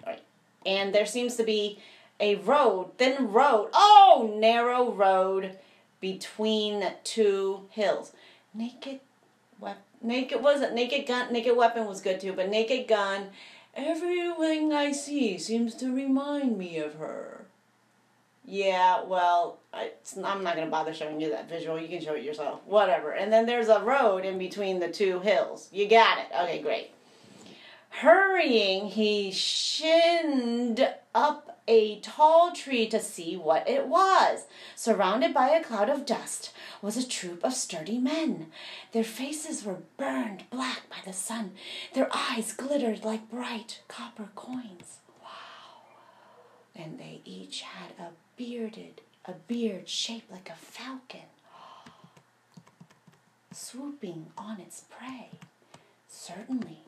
All 0.06 0.14
right. 0.14 0.24
And 0.66 0.96
there 0.96 1.06
seems 1.06 1.36
to 1.36 1.44
be 1.44 1.80
a 2.20 2.36
road, 2.36 2.92
thin 2.98 3.34
road, 3.34 3.70
oh, 3.74 4.34
narrow 4.40 4.92
road 4.92 5.58
between 6.00 6.86
two 7.04 7.66
hills. 7.70 8.14
Naked 8.54 9.02
weapon, 9.60 9.82
naked 10.06 10.42
wasn't 10.42 10.74
naked 10.74 11.08
gun, 11.08 11.34
naked 11.34 11.56
weapon 11.58 11.86
was 11.86 12.02
good 12.02 12.20
too, 12.20 12.34
but 12.34 12.50
naked 12.50 12.88
gun. 12.88 13.28
Everything 13.76 14.72
I 14.72 14.92
see 14.92 15.38
seems 15.38 15.76
to 15.76 15.94
remind 15.94 16.58
me 16.58 16.78
of 16.78 16.96
her. 16.96 17.46
Yeah, 18.48 19.04
well, 19.04 19.58
I, 19.74 19.92
I'm 20.24 20.44
not 20.44 20.56
to 20.56 20.66
bother 20.68 20.94
showing 20.94 21.20
you 21.20 21.32
that 21.32 21.50
visual. 21.50 21.80
You 21.80 21.88
can 21.88 22.00
show 22.00 22.14
it 22.14 22.24
yourself. 22.24 22.62
Whatever. 22.66 23.12
And 23.12 23.34
then 23.34 23.46
there's 23.46 23.70
a 23.70 23.82
road 23.82 24.24
in 24.24 24.38
between 24.38 24.80
the 24.80 24.88
two 24.88 25.20
hills. 25.20 25.68
You 25.74 25.90
got 25.90 26.20
it. 26.20 26.28
Okay, 26.44 26.62
great. 26.62 26.92
Hurrying, 27.90 28.88
he 28.88 29.32
shinned 29.32 30.88
up 31.16 31.55
a 31.68 32.00
tall 32.02 32.52
tree 32.52 32.88
to 32.90 33.00
see 33.00 33.36
what 33.36 33.68
it 33.68 33.88
was. 33.88 34.46
Surrounded 34.76 35.34
by 35.34 35.50
a 35.50 35.64
cloud 35.64 35.90
of 35.90 36.06
dust 36.06 36.52
was 36.82 36.96
a 36.98 37.08
troop 37.08 37.44
of 37.44 37.54
sturdy 37.54 37.98
men. 37.98 38.48
Their 38.92 39.04
faces 39.04 39.64
were 39.64 39.80
burned 39.98 40.44
black 40.50 40.90
by 40.90 40.98
the 41.06 41.14
sun. 41.14 41.52
Their 41.94 42.10
eyes 42.14 42.54
glittered 42.54 43.04
like 43.04 43.30
bright 43.30 43.82
copper 43.88 44.30
coins. 44.36 45.00
Wow. 45.22 45.86
And 46.76 47.00
they 47.00 47.22
each 47.26 47.62
had 47.62 47.92
a 48.00 48.12
bearded, 48.38 49.02
a 49.26 49.34
beard 49.34 49.90
shaped 49.90 50.32
like 50.32 50.50
a 50.50 50.56
falcon, 50.56 51.30
swooping 53.52 54.28
on 54.38 54.60
its 54.60 54.84
prey. 54.90 55.30
Certainly, 56.08 56.80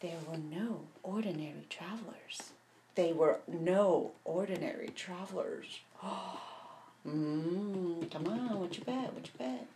there 0.00 0.18
were 0.28 0.38
no 0.38 0.82
ordinary 1.02 1.66
travelers. 1.68 2.52
They 2.94 3.12
were 3.12 3.40
no 3.48 4.12
ordinary 4.24 4.90
travelers. 4.94 5.80
Mmm, 7.06 8.10
come 8.12 8.26
on, 8.28 8.60
what 8.60 8.76
you 8.76 8.84
bet? 8.84 9.12
What 9.14 9.26
you 9.26 9.32
bet? 9.38 9.66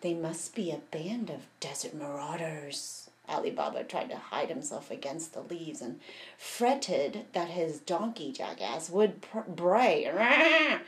They 0.00 0.14
must 0.14 0.54
be 0.54 0.70
a 0.70 0.78
band 0.90 1.30
of 1.30 1.46
desert 1.60 1.94
marauders. 1.94 3.10
Ali 3.28 3.50
Baba 3.50 3.84
tried 3.84 4.10
to 4.10 4.16
hide 4.16 4.48
himself 4.48 4.90
against 4.90 5.32
the 5.32 5.42
leaves 5.42 5.80
and 5.80 6.00
fretted 6.36 7.26
that 7.34 7.48
his 7.48 7.78
donkey 7.78 8.32
jackass 8.32 8.90
would 8.90 9.20
pr- 9.22 9.40
bray. 9.48 10.10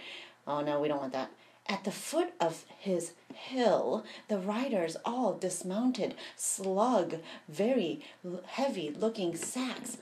Oh 0.46 0.60
no, 0.60 0.78
we 0.78 0.88
don't 0.88 1.00
want 1.00 1.14
that. 1.14 1.30
At 1.66 1.84
the 1.84 1.90
foot 1.90 2.34
of 2.38 2.66
his 2.78 3.12
hill, 3.32 4.04
the 4.28 4.36
riders 4.36 4.98
all 5.06 5.32
dismounted, 5.32 6.14
slug 6.36 7.16
very 7.48 8.02
heavy 8.44 8.90
looking 8.90 9.34
sacks 9.34 9.96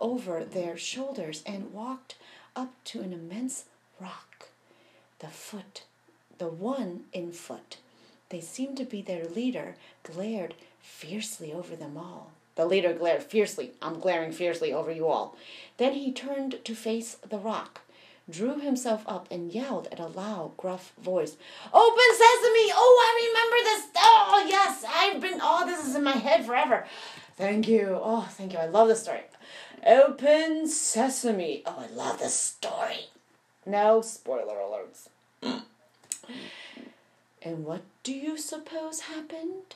over 0.00 0.44
their 0.44 0.76
shoulders, 0.76 1.42
and 1.46 1.72
walked 1.72 2.16
up 2.54 2.72
to 2.84 3.00
an 3.00 3.12
immense 3.12 3.64
rock. 4.00 4.48
The 5.18 5.28
foot, 5.28 5.84
the 6.38 6.48
one 6.48 7.04
in 7.12 7.32
foot, 7.32 7.78
they 8.28 8.40
seemed 8.40 8.76
to 8.78 8.84
be 8.84 9.02
their 9.02 9.26
leader, 9.26 9.76
glared 10.02 10.54
fiercely 10.80 11.52
over 11.52 11.76
them 11.76 11.96
all. 11.96 12.32
The 12.56 12.66
leader 12.66 12.92
glared 12.92 13.22
fiercely. 13.22 13.72
I'm 13.82 14.00
glaring 14.00 14.32
fiercely 14.32 14.72
over 14.72 14.90
you 14.90 15.06
all. 15.06 15.36
Then 15.76 15.92
he 15.92 16.12
turned 16.12 16.64
to 16.64 16.74
face 16.74 17.16
the 17.28 17.38
rock, 17.38 17.82
drew 18.28 18.58
himself 18.58 19.04
up, 19.06 19.28
and 19.30 19.52
yelled 19.52 19.88
at 19.92 20.00
a 20.00 20.06
loud, 20.06 20.56
gruff 20.56 20.92
voice, 20.98 21.36
Open 21.72 22.10
sesame! 22.12 22.72
Oh, 22.72 22.98
I 23.04 23.28
remember 23.28 23.56
this! 23.62 23.86
Oh, 23.98 24.46
yes, 24.48 24.84
I've 24.88 25.20
been, 25.20 25.38
oh, 25.42 25.66
this 25.66 25.86
is 25.86 25.94
in 25.94 26.02
my 26.02 26.12
head 26.12 26.44
forever. 26.46 26.86
Thank 27.36 27.68
you. 27.68 27.98
Oh, 28.02 28.26
thank 28.30 28.54
you. 28.54 28.58
I 28.58 28.66
love 28.66 28.88
this 28.88 29.02
story. 29.02 29.20
Open 29.84 30.68
sesame. 30.68 31.62
Oh, 31.66 31.86
I 31.88 31.94
love 31.94 32.18
this 32.18 32.34
story. 32.34 33.06
No 33.64 34.00
spoiler 34.00 34.56
alerts. 34.56 35.08
and 37.42 37.64
what 37.64 37.82
do 38.02 38.12
you 38.12 38.38
suppose 38.38 39.00
happened? 39.00 39.74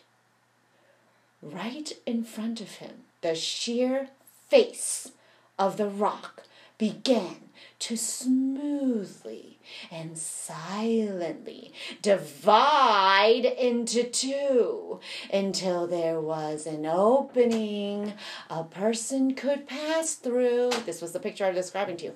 Right 1.43 1.93
in 2.07 2.25
front 2.25 2.61
of 2.61 2.77
him, 2.77 3.05
the 3.21 3.35
sheer 3.35 4.09
face 4.49 5.13
of 5.59 5.77
the 5.77 5.89
rock 5.89 6.45
began 6.81 7.37
to 7.79 7.95
smoothly 7.95 9.59
and 9.91 10.17
silently 10.17 11.75
divide 12.01 13.45
into 13.45 14.03
two 14.03 14.99
until 15.31 15.87
there 15.87 16.19
was 16.19 16.67
an 16.67 16.87
opening 16.87 18.15
a 18.49 18.65
person 18.65 19.35
could 19.35 19.69
pass 19.69 20.15
through. 20.15 20.71
This 20.87 21.03
was 21.03 21.13
the 21.13 21.21
picture 21.21 21.45
I 21.45 21.51
was 21.51 21.67
describing 21.67 21.99
to 21.99 22.07
you. 22.07 22.15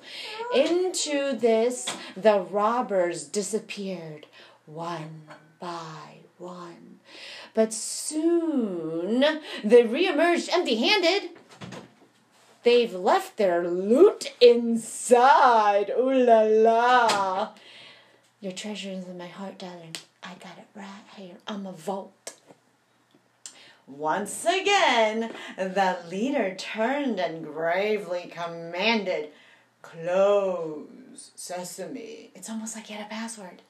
Into 0.54 1.36
this, 1.36 1.86
the 2.16 2.40
robbers 2.40 3.24
disappeared 3.24 4.26
one 4.64 5.24
by 5.60 6.20
one. 6.38 7.00
But 7.52 7.74
soon 7.74 9.20
they 9.62 9.82
reemerged 9.82 10.48
empty 10.50 10.76
handed. 10.76 11.30
They've 12.64 12.94
left 12.94 13.36
their 13.36 13.68
loot 13.68 14.32
inside. 14.40 15.90
Ooh 15.90 16.12
la 16.12 16.40
la. 16.40 17.50
Your 18.40 18.52
treasure 18.52 18.90
is 18.90 19.06
in 19.06 19.18
my 19.18 19.26
heart, 19.26 19.58
darling. 19.58 19.96
I 20.22 20.34
got 20.34 20.58
it 20.58 20.66
right 20.74 21.04
here. 21.16 21.36
I'm 21.46 21.66
a 21.66 21.72
vault. 21.72 22.34
Once 23.86 24.46
again, 24.46 25.30
the 25.58 25.98
leader 26.08 26.54
turned 26.54 27.20
and 27.20 27.44
gravely 27.44 28.32
commanded, 28.34 29.28
Close 29.82 31.32
sesame. 31.34 32.30
It's 32.34 32.48
almost 32.48 32.74
like 32.74 32.86
he 32.86 32.94
had 32.94 33.04
a 33.04 33.10
password. 33.10 33.60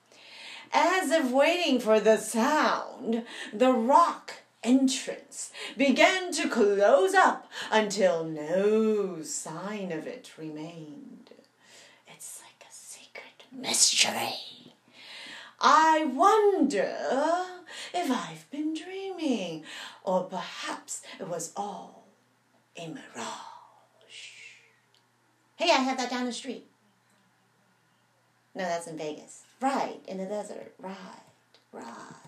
As 0.73 1.11
if 1.11 1.33
waiting 1.33 1.81
for 1.81 1.99
the 1.99 2.17
sound, 2.17 3.25
the 3.53 3.73
rock 3.73 4.35
entrance 4.65 5.53
began 5.77 6.33
to 6.33 6.49
close 6.49 7.15
up 7.15 7.51
until 7.71 8.25
no 8.25 9.23
sign 9.23 9.93
of 9.93 10.07
it 10.07 10.33
remained. 10.39 11.31
It's 12.09 12.41
like 12.41 12.69
a 12.69 12.73
secret 12.73 13.45
mystery. 13.53 14.73
I 15.61 16.05
wonder 16.13 16.97
if 17.95 18.11
I've 18.11 18.51
been 18.51 18.75
dreaming, 18.75 19.65
or 20.03 20.25
perhaps 20.25 21.03
it 21.19 21.29
was 21.29 21.53
all 21.57 22.05
a 22.77 22.89
mirage. 22.89 23.31
Hey, 25.57 25.71
I 25.71 25.77
have 25.77 25.97
that 25.99 26.11
down 26.11 26.27
the 26.27 26.33
street. 26.33 26.67
No, 28.55 28.65
that's 28.65 28.87
in 28.87 28.99
Vegas. 28.99 29.45
Right, 29.61 30.01
in 30.07 30.19
the 30.19 30.27
desert. 30.27 30.75
Right, 30.79 30.97
right. 31.73 32.24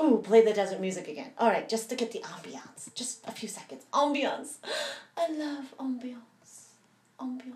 Ooh, 0.00 0.20
play 0.24 0.42
the 0.42 0.52
desert 0.52 0.80
music 0.80 1.06
again. 1.08 1.30
All 1.38 1.48
right, 1.48 1.68
just 1.68 1.88
to 1.90 1.94
get 1.96 2.10
the 2.12 2.18
ambiance. 2.20 2.92
Just 2.94 3.24
a 3.26 3.32
few 3.32 3.48
seconds. 3.48 3.84
Ambiance. 3.92 4.56
I 5.16 5.30
love 5.30 5.72
ambiance. 5.78 6.72
Ambiance. 7.20 7.54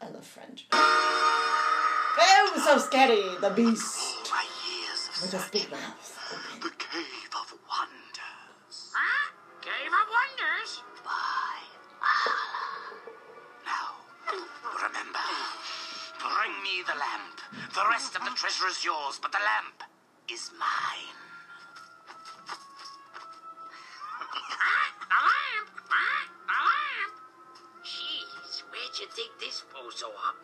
I 0.00 0.08
love 0.08 0.24
French. 0.24 0.66
Oh, 0.72 2.62
so 2.64 2.78
scary. 2.78 3.22
The 3.40 3.50
beast. 3.50 4.30
My 4.30 4.44
years 4.68 5.08
of 5.16 5.22
With 5.22 5.32
his 5.32 5.50
big 5.50 5.70
mouth 5.70 6.18
open. 6.30 6.60
the 6.62 6.70
cave 6.78 7.32
of 7.34 7.48
wonders. 7.66 8.92
Huh? 8.94 9.32
Cave 9.60 9.90
of 9.90 10.06
Wonders? 10.14 10.82
By 11.02 11.58
Allah. 11.98 12.38
Now, 13.66 13.88
remember, 14.78 15.26
bring 16.22 16.54
me 16.62 16.84
the 16.86 16.94
lamp. 16.94 17.40
The 17.74 17.84
rest 17.90 18.14
of 18.14 18.22
the 18.24 18.30
treasure 18.36 18.68
is 18.68 18.84
yours, 18.84 19.18
but 19.20 19.32
the 19.32 19.38
lamp 19.42 19.82
is 20.30 20.50
mine. 20.58 21.18
Bozo 29.84 30.06
up? 30.26 30.36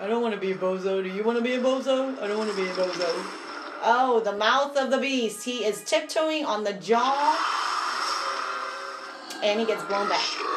I 0.00 0.08
don't 0.08 0.22
want 0.22 0.34
to 0.34 0.40
be 0.40 0.50
a 0.50 0.56
bozo. 0.56 1.02
Do 1.02 1.08
you 1.08 1.22
want 1.22 1.38
to 1.38 1.44
be 1.44 1.54
a 1.54 1.60
bozo? 1.60 2.20
I 2.20 2.26
don't 2.26 2.38
want 2.38 2.50
to 2.50 2.56
be 2.56 2.62
a 2.62 2.72
bozo. 2.72 3.08
Oh, 3.84 4.20
the 4.24 4.32
mouth 4.32 4.76
of 4.76 4.90
the 4.90 4.98
beast. 4.98 5.44
He 5.44 5.64
is 5.64 5.84
tiptoeing 5.84 6.44
on 6.44 6.64
the 6.64 6.72
jaw. 6.72 7.38
And 9.42 9.60
he 9.60 9.66
gets 9.66 9.84
blown 9.84 10.08
back. 10.08 10.51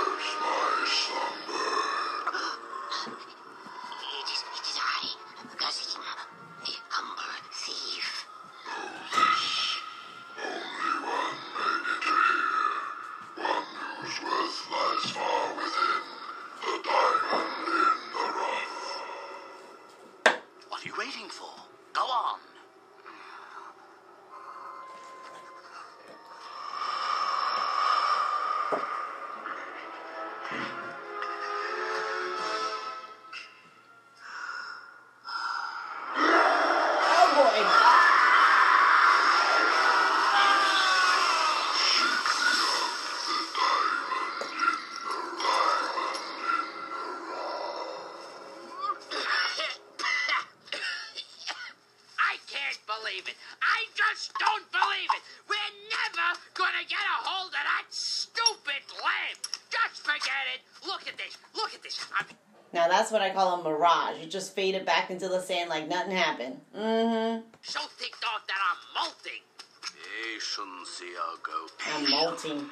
Call 63.36 63.60
a 63.60 63.64
mirage. 63.64 64.24
It 64.24 64.32
just 64.32 64.56
faded 64.56 64.86
back 64.86 65.10
into 65.12 65.28
the 65.28 65.42
sand 65.42 65.70
like 65.70 65.90
nothing 65.90 66.16
happened. 66.16 66.56
Mm-hmm. 66.74 67.44
so 67.64 67.82
ticked 68.00 68.24
off 68.24 68.48
that 68.48 68.56
I'm 68.64 68.80
molting. 68.96 69.44
Patience, 69.84 71.04
Iago. 71.04 71.68
I'm 71.92 72.10
molting. 72.10 72.70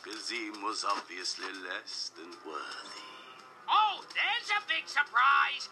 Gazeem 0.00 0.62
was 0.64 0.82
obviously 0.88 1.52
less 1.68 2.10
than 2.16 2.30
worthy. 2.46 3.04
Oh, 3.68 4.00
there's 4.16 4.48
a 4.48 4.64
big 4.66 4.88
surprise. 4.88 5.68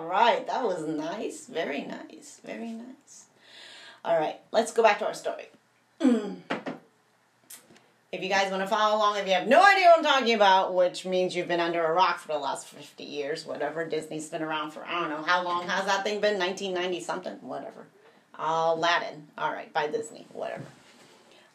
All 0.00 0.06
right. 0.06 0.46
That 0.46 0.64
was 0.64 0.86
nice. 0.86 1.46
Very 1.46 1.82
nice. 1.82 2.40
Very 2.42 2.72
nice. 2.72 3.26
All 4.02 4.18
right. 4.18 4.40
Let's 4.50 4.72
go 4.72 4.82
back 4.82 4.98
to 5.00 5.06
our 5.06 5.14
story. 5.14 5.48
If 8.12 8.24
you 8.24 8.28
guys 8.28 8.50
want 8.50 8.64
to 8.64 8.66
follow 8.66 8.96
along, 8.96 9.18
if 9.18 9.26
you 9.28 9.34
have 9.34 9.46
no 9.46 9.62
idea 9.64 9.84
what 9.86 9.98
I'm 9.98 10.04
talking 10.04 10.34
about, 10.34 10.74
which 10.74 11.06
means 11.06 11.36
you've 11.36 11.46
been 11.46 11.60
under 11.60 11.84
a 11.84 11.92
rock 11.92 12.18
for 12.18 12.26
the 12.26 12.38
last 12.40 12.66
50 12.66 13.04
years, 13.04 13.46
whatever. 13.46 13.86
Disney's 13.86 14.28
been 14.28 14.42
around 14.42 14.72
for, 14.72 14.84
I 14.84 14.98
don't 14.98 15.10
know, 15.10 15.22
how 15.22 15.44
long 15.44 15.68
has 15.68 15.86
that 15.86 16.02
thing 16.02 16.20
been? 16.20 16.36
1990 16.36 17.04
something? 17.04 17.34
Whatever. 17.40 17.86
Aladdin. 18.36 19.28
All 19.38 19.52
right, 19.52 19.72
by 19.72 19.86
Disney. 19.86 20.26
Whatever. 20.32 20.64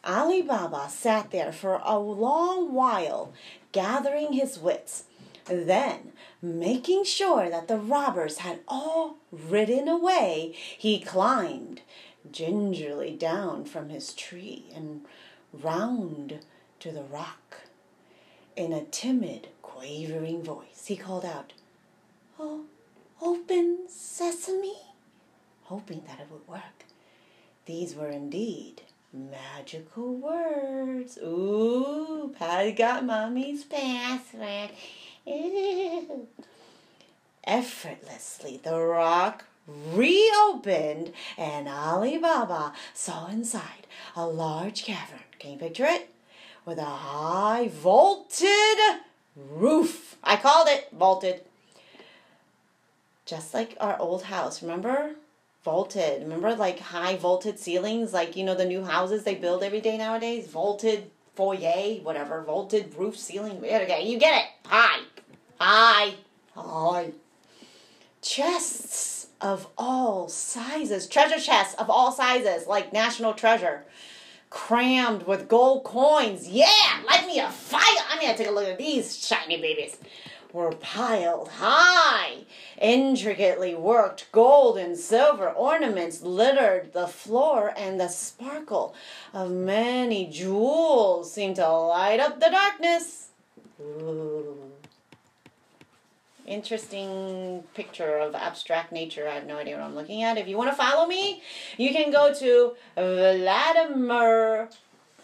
Ali 0.02 0.40
Baba 0.40 0.88
sat 0.88 1.30
there 1.30 1.52
for 1.52 1.78
a 1.84 1.98
long 1.98 2.72
while, 2.72 3.34
gathering 3.72 4.32
his 4.32 4.58
wits. 4.58 5.04
Then, 5.44 6.12
making 6.46 7.04
sure 7.04 7.50
that 7.50 7.68
the 7.68 7.78
robbers 7.78 8.38
had 8.38 8.60
all 8.66 9.16
ridden 9.30 9.88
away, 9.88 10.54
he 10.78 11.00
climbed 11.00 11.82
gingerly 12.30 13.12
down 13.12 13.64
from 13.64 13.88
his 13.88 14.12
tree 14.12 14.66
and 14.74 15.04
round 15.52 16.40
to 16.80 16.90
the 16.90 17.02
rock. 17.02 17.62
In 18.56 18.72
a 18.72 18.84
timid, 18.84 19.48
quavering 19.62 20.42
voice, 20.42 20.86
he 20.86 20.96
called 20.96 21.24
out, 21.24 21.52
Oh, 22.38 22.64
open 23.20 23.88
sesame, 23.88 24.78
hoping 25.64 26.02
that 26.06 26.20
it 26.20 26.28
would 26.30 26.46
work. 26.48 26.84
These 27.66 27.94
were 27.94 28.08
indeed 28.08 28.82
magical 29.12 30.14
words. 30.14 31.18
Ooh, 31.18 32.34
Patty 32.38 32.72
got 32.72 33.04
mommy's 33.04 33.64
password. 33.64 34.70
Effortlessly, 37.44 38.60
the 38.62 38.78
rock 38.78 39.44
reopened, 39.66 41.12
and 41.36 41.68
Ali 41.68 42.18
Baba 42.18 42.72
saw 42.94 43.26
inside 43.26 43.86
a 44.14 44.26
large 44.26 44.84
cavern. 44.84 45.20
Can 45.38 45.52
you 45.52 45.58
picture 45.58 45.86
it? 45.86 46.10
With 46.64 46.78
a 46.78 46.84
high 46.84 47.68
vaulted 47.68 48.78
roof. 49.34 50.16
I 50.22 50.36
called 50.36 50.68
it 50.68 50.88
vaulted. 50.92 51.42
Just 53.24 53.52
like 53.54 53.76
our 53.80 53.98
old 53.98 54.24
house, 54.24 54.62
remember? 54.62 55.16
Vaulted. 55.64 56.22
Remember 56.22 56.54
like 56.54 56.78
high 56.78 57.16
vaulted 57.16 57.58
ceilings, 57.58 58.12
like 58.12 58.36
you 58.36 58.44
know 58.44 58.54
the 58.54 58.64
new 58.64 58.84
houses 58.84 59.24
they 59.24 59.34
build 59.34 59.64
every 59.64 59.80
day 59.80 59.98
nowadays? 59.98 60.46
Vaulted 60.46 61.10
foyer, 61.36 62.00
whatever, 62.02 62.42
vaulted 62.42 62.94
roof 62.96 63.16
ceiling. 63.16 63.56
You 63.62 64.18
get 64.18 64.42
it. 64.42 64.46
High. 64.66 65.04
High. 65.60 66.14
High. 66.56 67.12
chests 68.22 69.28
of 69.40 69.68
all 69.76 70.28
sizes, 70.28 71.06
treasure 71.06 71.38
chests 71.38 71.74
of 71.74 71.90
all 71.90 72.10
sizes, 72.10 72.66
like 72.66 72.92
National 72.92 73.34
Treasure, 73.34 73.84
crammed 74.50 75.24
with 75.24 75.48
gold 75.48 75.84
coins. 75.84 76.48
Yeah, 76.48 76.66
light 77.06 77.26
me 77.26 77.38
a 77.40 77.50
fire. 77.50 77.82
I'm 78.10 78.20
gonna 78.20 78.36
take 78.36 78.48
a 78.48 78.50
look 78.50 78.66
at 78.66 78.78
these 78.78 79.24
shiny 79.24 79.60
babies. 79.60 79.98
Were 80.56 80.72
piled 80.72 81.48
high. 81.48 82.46
Intricately 82.80 83.74
worked 83.74 84.32
gold 84.32 84.78
and 84.78 84.96
silver 84.96 85.50
ornaments 85.50 86.22
littered 86.22 86.94
the 86.94 87.06
floor, 87.06 87.74
and 87.76 88.00
the 88.00 88.08
sparkle 88.08 88.94
of 89.34 89.50
many 89.50 90.26
jewels 90.26 91.30
seemed 91.30 91.56
to 91.56 91.68
light 91.68 92.20
up 92.20 92.40
the 92.40 92.48
darkness. 92.48 93.28
Ooh 93.78 94.66
interesting 96.46 97.64
picture 97.74 98.18
of 98.18 98.34
abstract 98.34 98.92
nature. 98.92 99.28
I 99.28 99.34
have 99.34 99.46
no 99.46 99.58
idea 99.58 99.76
what 99.76 99.84
I'm 99.84 99.94
looking 99.94 100.22
at. 100.22 100.38
If 100.38 100.48
you 100.48 100.56
want 100.56 100.70
to 100.70 100.76
follow 100.76 101.06
me, 101.06 101.42
you 101.76 101.92
can 101.92 102.10
go 102.10 102.32
to 102.32 102.76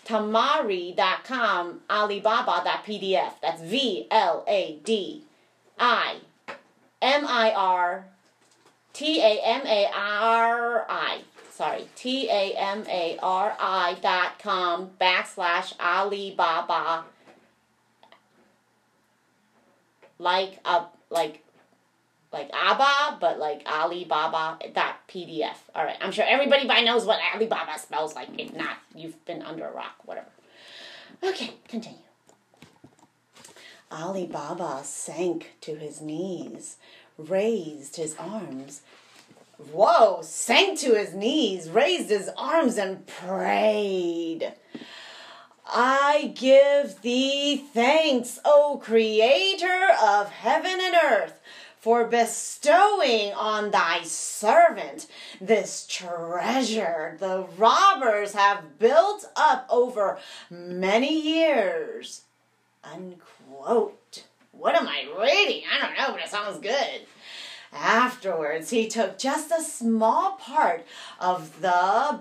vladimirtamari.com, 0.07 1.81
alibaba.pdf. 1.89 3.33
That's 3.41 3.63
V 3.63 4.07
L 4.11 4.45
A 4.47 4.79
D 4.85 5.25
I 5.79 6.17
M 7.01 7.27
I 7.27 7.53
R 7.53 8.07
T 8.93 9.21
A 9.21 9.41
M 9.45 9.67
A 9.67 9.91
R 9.95 10.87
I. 10.89 11.21
Sorry, 11.51 11.87
T 11.95 12.29
A 12.29 12.55
M 12.57 12.85
A 12.89 13.19
R 13.23 13.57
I 13.59 13.97
dot 14.01 14.39
com 14.39 14.91
backslash 15.01 15.79
Alibaba 15.81 17.05
like 20.23 20.59
a 20.65 20.85
like 21.11 21.42
like 22.33 22.51
Abba, 22.53 23.19
but 23.21 23.39
like 23.39 23.63
Alibaba 23.67 24.59
dot 24.75 25.07
PDF. 25.09 25.57
All 25.75 25.85
right, 25.85 25.97
I'm 26.01 26.13
sure 26.13 26.25
everybody 26.27 26.67
by 26.67 26.81
knows 26.81 27.05
what 27.05 27.21
Alibaba 27.35 27.79
spells 27.79 28.15
like. 28.15 28.29
If 28.39 28.55
not, 28.55 28.79
you've 28.95 29.23
been 29.25 29.43
under 29.43 29.67
a 29.67 29.73
rock. 29.73 29.97
Whatever. 30.05 30.29
Okay, 31.23 31.51
continue. 31.69 31.99
Ali 33.91 34.27
Baba 34.27 34.81
sank 34.83 35.53
to 35.61 35.75
his 35.77 36.01
knees, 36.01 36.77
raised 37.19 37.97
his 37.97 38.17
arms. 38.19 38.81
Whoa, 39.71 40.21
sank 40.23 40.79
to 40.81 40.95
his 40.95 41.15
knees, 41.15 41.69
raised 41.69 42.09
his 42.09 42.31
arms, 42.37 42.79
and 42.79 43.07
prayed. 43.07 44.55
I 45.67 46.33
give 46.35 47.03
thee 47.03 47.57
thanks, 47.73 48.41
O 48.45 48.81
Creator 48.83 49.89
of 50.03 50.31
heaven 50.31 50.79
and 50.81 50.97
earth, 51.05 51.41
for 51.83 52.07
bestowing 52.07 53.33
on 53.33 53.73
thy 53.73 54.01
servant 54.05 55.09
this 55.41 55.85
treasure 55.89 57.17
the 57.19 57.45
robbers 57.59 58.35
have 58.35 58.79
built 58.79 59.25
up 59.35 59.67
over 59.69 60.17
many 60.49 61.21
years. 61.21 62.23
Unquote. 62.85 64.25
What 64.53 64.77
am 64.77 64.87
I 64.87 65.09
reading? 65.21 65.65
I 65.69 65.85
don't 65.85 65.99
know, 65.99 66.13
but 66.13 66.23
it 66.23 66.31
sounds 66.31 66.61
good. 66.61 67.01
Afterwards, 67.73 68.71
he 68.71 68.87
took 68.87 69.19
just 69.19 69.51
a 69.51 69.61
small 69.61 70.37
part 70.37 70.87
of 71.19 71.63
the 71.63 72.21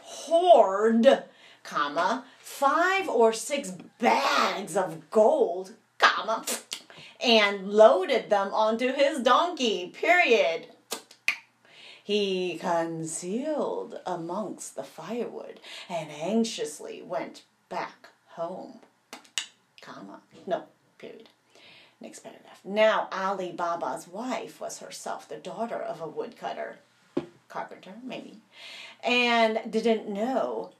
hoard, 0.00 1.24
comma, 1.62 2.24
five 2.40 3.06
or 3.06 3.34
six 3.34 3.72
bags 3.98 4.78
of 4.78 5.10
gold, 5.10 5.72
comma, 5.98 6.46
and 7.24 7.70
loaded 7.72 8.28
them 8.28 8.52
onto 8.52 8.92
his 8.92 9.20
donkey, 9.20 9.88
period. 9.88 10.66
He 12.02 12.58
concealed 12.58 13.98
amongst 14.06 14.76
the 14.76 14.84
firewood 14.84 15.58
and 15.88 16.10
anxiously 16.10 17.00
went 17.02 17.42
back 17.70 18.08
home, 18.32 18.80
comma, 19.80 20.20
no, 20.46 20.64
period. 20.98 21.30
Next 22.00 22.20
paragraph. 22.20 22.60
Now 22.62 23.08
Ali 23.10 23.52
Baba's 23.52 24.06
wife 24.06 24.60
was 24.60 24.80
herself 24.80 25.26
the 25.26 25.36
daughter 25.36 25.78
of 25.80 26.02
a 26.02 26.08
woodcutter, 26.08 26.76
carpenter, 27.48 27.94
maybe, 28.02 28.42
and 29.02 29.60
didn't 29.70 30.08
know 30.08 30.72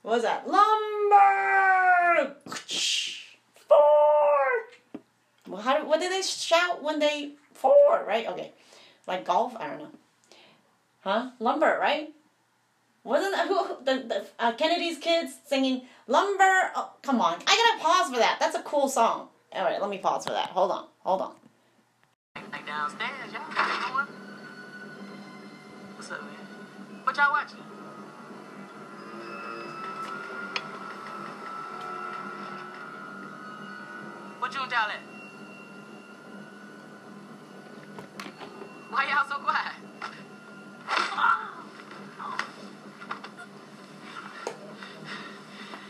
what 0.00 0.12
was 0.12 0.22
that? 0.22 0.48
Lumber! 0.48 2.36
Four! 3.68 4.05
Well, 5.48 5.62
how, 5.62 5.84
what 5.86 6.00
did 6.00 6.12
they 6.12 6.22
shout 6.22 6.82
when 6.82 6.98
they. 6.98 7.32
Four, 7.54 8.04
right? 8.06 8.26
Okay. 8.28 8.52
Like 9.06 9.24
golf? 9.24 9.56
I 9.58 9.68
don't 9.68 9.78
know. 9.78 9.90
Huh? 11.00 11.30
Lumber, 11.38 11.78
right? 11.80 12.12
Wasn't 13.04 13.34
who, 13.48 13.76
the, 13.84 14.04
the 14.06 14.26
uh, 14.38 14.52
Kennedy's 14.52 14.98
kids 14.98 15.32
singing 15.46 15.82
Lumber? 16.08 16.72
Oh, 16.74 16.90
come 17.02 17.20
on. 17.20 17.38
I 17.46 17.76
gotta 17.78 17.82
pause 17.82 18.12
for 18.12 18.18
that. 18.18 18.38
That's 18.40 18.56
a 18.56 18.62
cool 18.62 18.88
song. 18.88 19.28
All 19.52 19.64
right, 19.64 19.80
let 19.80 19.88
me 19.88 19.98
pause 19.98 20.24
for 20.24 20.32
that. 20.32 20.48
Hold 20.48 20.72
on. 20.72 20.86
Hold 20.98 21.22
on. 21.22 21.34
Like 22.52 22.66
downstairs, 22.66 23.32
y'all. 23.32 23.42
What's 25.94 26.10
up, 26.10 26.20
man? 26.20 26.34
What 27.04 27.16
y'all 27.16 27.30
watching? 27.30 27.58
What 34.40 34.52
you 34.52 34.60
and 34.62 34.72
y'all? 34.72 35.15
Why 38.90 39.08
y'all 39.08 39.26
so 39.28 39.38
quiet? 39.42 39.74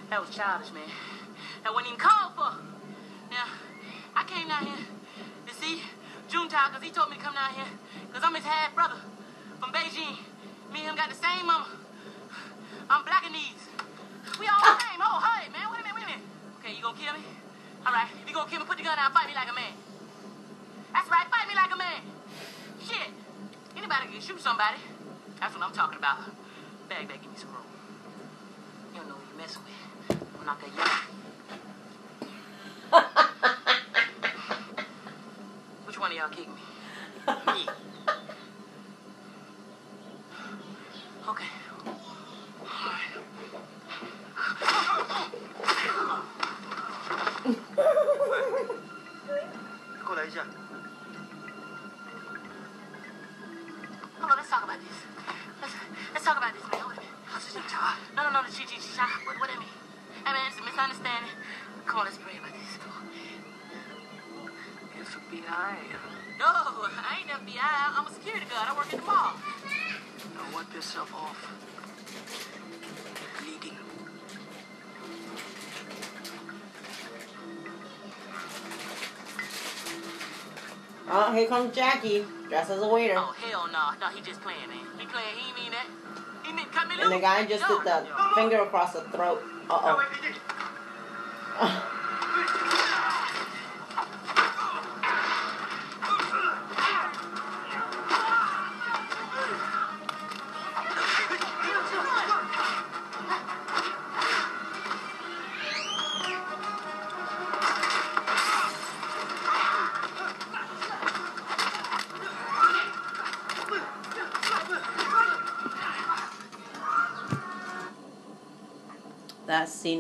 That 0.08 0.20
was 0.20 0.30
childish, 0.30 0.72
man. 0.72 0.88
That 1.62 1.74
wasn't 1.74 1.92
even 1.92 2.00
called 2.00 2.32
for. 2.34 2.56
Now, 3.30 3.46
I 4.14 4.24
came 4.24 4.48
down 4.48 4.64
here 4.66 4.86
to 5.46 5.54
see 5.54 5.82
Juntao 6.30 6.70
because 6.70 6.82
he 6.82 6.90
told 6.90 7.10
me 7.10 7.16
to 7.16 7.22
come 7.22 7.34
down 7.34 7.52
here 7.54 7.68
because 8.06 8.22
I'm 8.24 8.34
his 8.34 8.44
half 8.44 8.74
brother 8.74 8.96
from 9.60 9.72
Beijing. 9.72 10.16
Me 10.72 10.80
and 10.86 10.90
him 10.90 10.96
got 10.96 11.10
the 11.10 11.18
same 11.18 11.46
mama. 11.46 11.66
I'm 12.88 13.04
black 13.04 13.26
and 13.26 13.34
Blackanese. 13.34 14.38
We 14.38 14.46
all 14.46 14.62
the 14.62 14.78
same. 14.78 15.00
Oh, 15.02 15.18
hey, 15.20 15.50
man. 15.50 15.68
Wait 15.70 15.80
a 15.80 15.82
minute, 15.82 15.94
wait 15.94 16.04
a 16.04 16.06
minute. 16.06 16.24
Okay, 16.60 16.72
you 16.74 16.82
gonna 16.82 16.98
kill 16.98 17.12
me? 17.12 17.20
All 17.84 17.92
right, 17.92 18.08
if 18.22 18.28
you 18.28 18.34
gonna 18.34 18.50
kill 18.50 18.60
me, 18.60 18.66
put 18.66 18.78
the 18.78 18.82
gun 18.82 18.96
down, 18.96 19.12
fight 19.12 19.26
me 19.26 19.34
like 19.34 19.50
a 19.50 19.54
man. 19.54 19.74
That's 20.92 21.10
right, 21.10 21.26
fight 21.30 21.46
me 21.46 21.54
like 21.54 21.70
a 21.70 21.78
man. 21.78 22.02
Shit, 22.86 23.10
anybody 23.76 24.06
can 24.12 24.20
shoot 24.20 24.40
somebody. 24.40 24.76
That's 25.40 25.52
what 25.52 25.60
I'm 25.64 25.72
talking 25.72 25.98
about. 25.98 26.18
Bag 26.88 27.08
that, 27.08 27.20
give 27.20 27.32
me 27.32 27.36
some 27.36 27.48
room. 27.48 27.64
You 28.94 29.00
don't 29.00 29.08
know 29.08 29.16
who 29.16 29.22
you're 29.28 29.38
messing 29.38 29.62
with. 29.64 29.72
I'm 30.38 30.46
not 30.46 30.60
that 30.60 30.72
young. 30.76 30.88
Which 35.86 35.98
one 35.98 36.12
of 36.12 36.16
y'all 36.16 36.28
kicked 36.28 36.48
me? 36.48 36.54
me. 37.52 37.66
Okay. 41.28 41.44
All 41.86 41.94
right. 42.62 43.10
Hold 50.04 50.18
on, 50.18 50.24
let's 50.24 50.34
talk 50.36 50.65
about 54.76 54.84
this. 54.84 54.98
Let's, 55.60 55.74
let's 56.12 56.24
talk 56.24 56.36
about 56.36 56.52
this, 56.52 56.62
man. 56.70 56.80
Hold 56.80 56.92
on. 56.92 57.04
No, 58.16 58.22
no, 58.24 58.30
no, 58.30 58.40
the 58.44 58.52
chi 58.52 58.64
chi 58.64 58.76
chi 58.76 59.08
What, 59.24 59.40
what 59.40 59.48
that 59.48 59.58
mean? 59.58 59.68
Hey, 60.24 60.32
man, 60.32 60.44
it's 60.48 60.60
a 60.60 60.64
misunderstanding. 60.64 61.32
Come 61.86 62.00
on, 62.00 62.04
let's 62.04 62.18
pray 62.18 62.36
about 62.36 62.52
this. 62.52 62.76
Come 62.80 62.92
on. 62.92 63.04
FBI. 65.06 65.76
No, 66.38 66.46
I 66.46 67.20
ain't 67.20 67.30
FBI. 67.30 67.72
I'm 67.96 68.06
a 68.06 68.12
security 68.12 68.46
guard. 68.46 68.68
I 68.68 68.76
work 68.76 68.92
at 68.92 69.00
the 69.00 69.06
mall. 69.06 69.34
Now 70.34 70.54
wipe 70.54 70.72
yourself 70.74 71.14
off. 71.14 71.40
Bleeding. 73.40 73.78
Oh, 81.08 81.32
here 81.32 81.48
comes 81.48 81.74
Jackie, 81.74 82.24
dressed 82.48 82.70
as 82.70 82.82
a 82.82 82.88
waiter. 82.88 83.14
Oh, 83.16 83.34
hell 83.56 83.68
no. 83.72 84.06
No, 84.06 84.12
he 84.14 84.20
just 84.20 84.40
playing, 84.42 84.68
man. 84.68 84.84
He 84.98 85.06
playing. 85.06 85.36
He 85.36 85.52
mean 85.60 85.72
that. 85.72 85.86
He 86.44 86.52
mean 86.52 86.66
cut 86.66 86.88
me 86.88 86.96
loose. 86.96 87.04
And 87.04 87.14
the 87.14 87.20
guy 87.20 87.44
just 87.46 87.62
no. 87.68 87.78
did 87.78 87.86
the 87.86 88.06
finger 88.34 88.60
across 88.62 88.92
the 88.92 89.00
throat. 89.02 89.42
Uh 89.70 89.96
oh. 91.58 91.92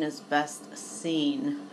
Is 0.02 0.20
best 0.20 0.76
scene. 0.76 1.65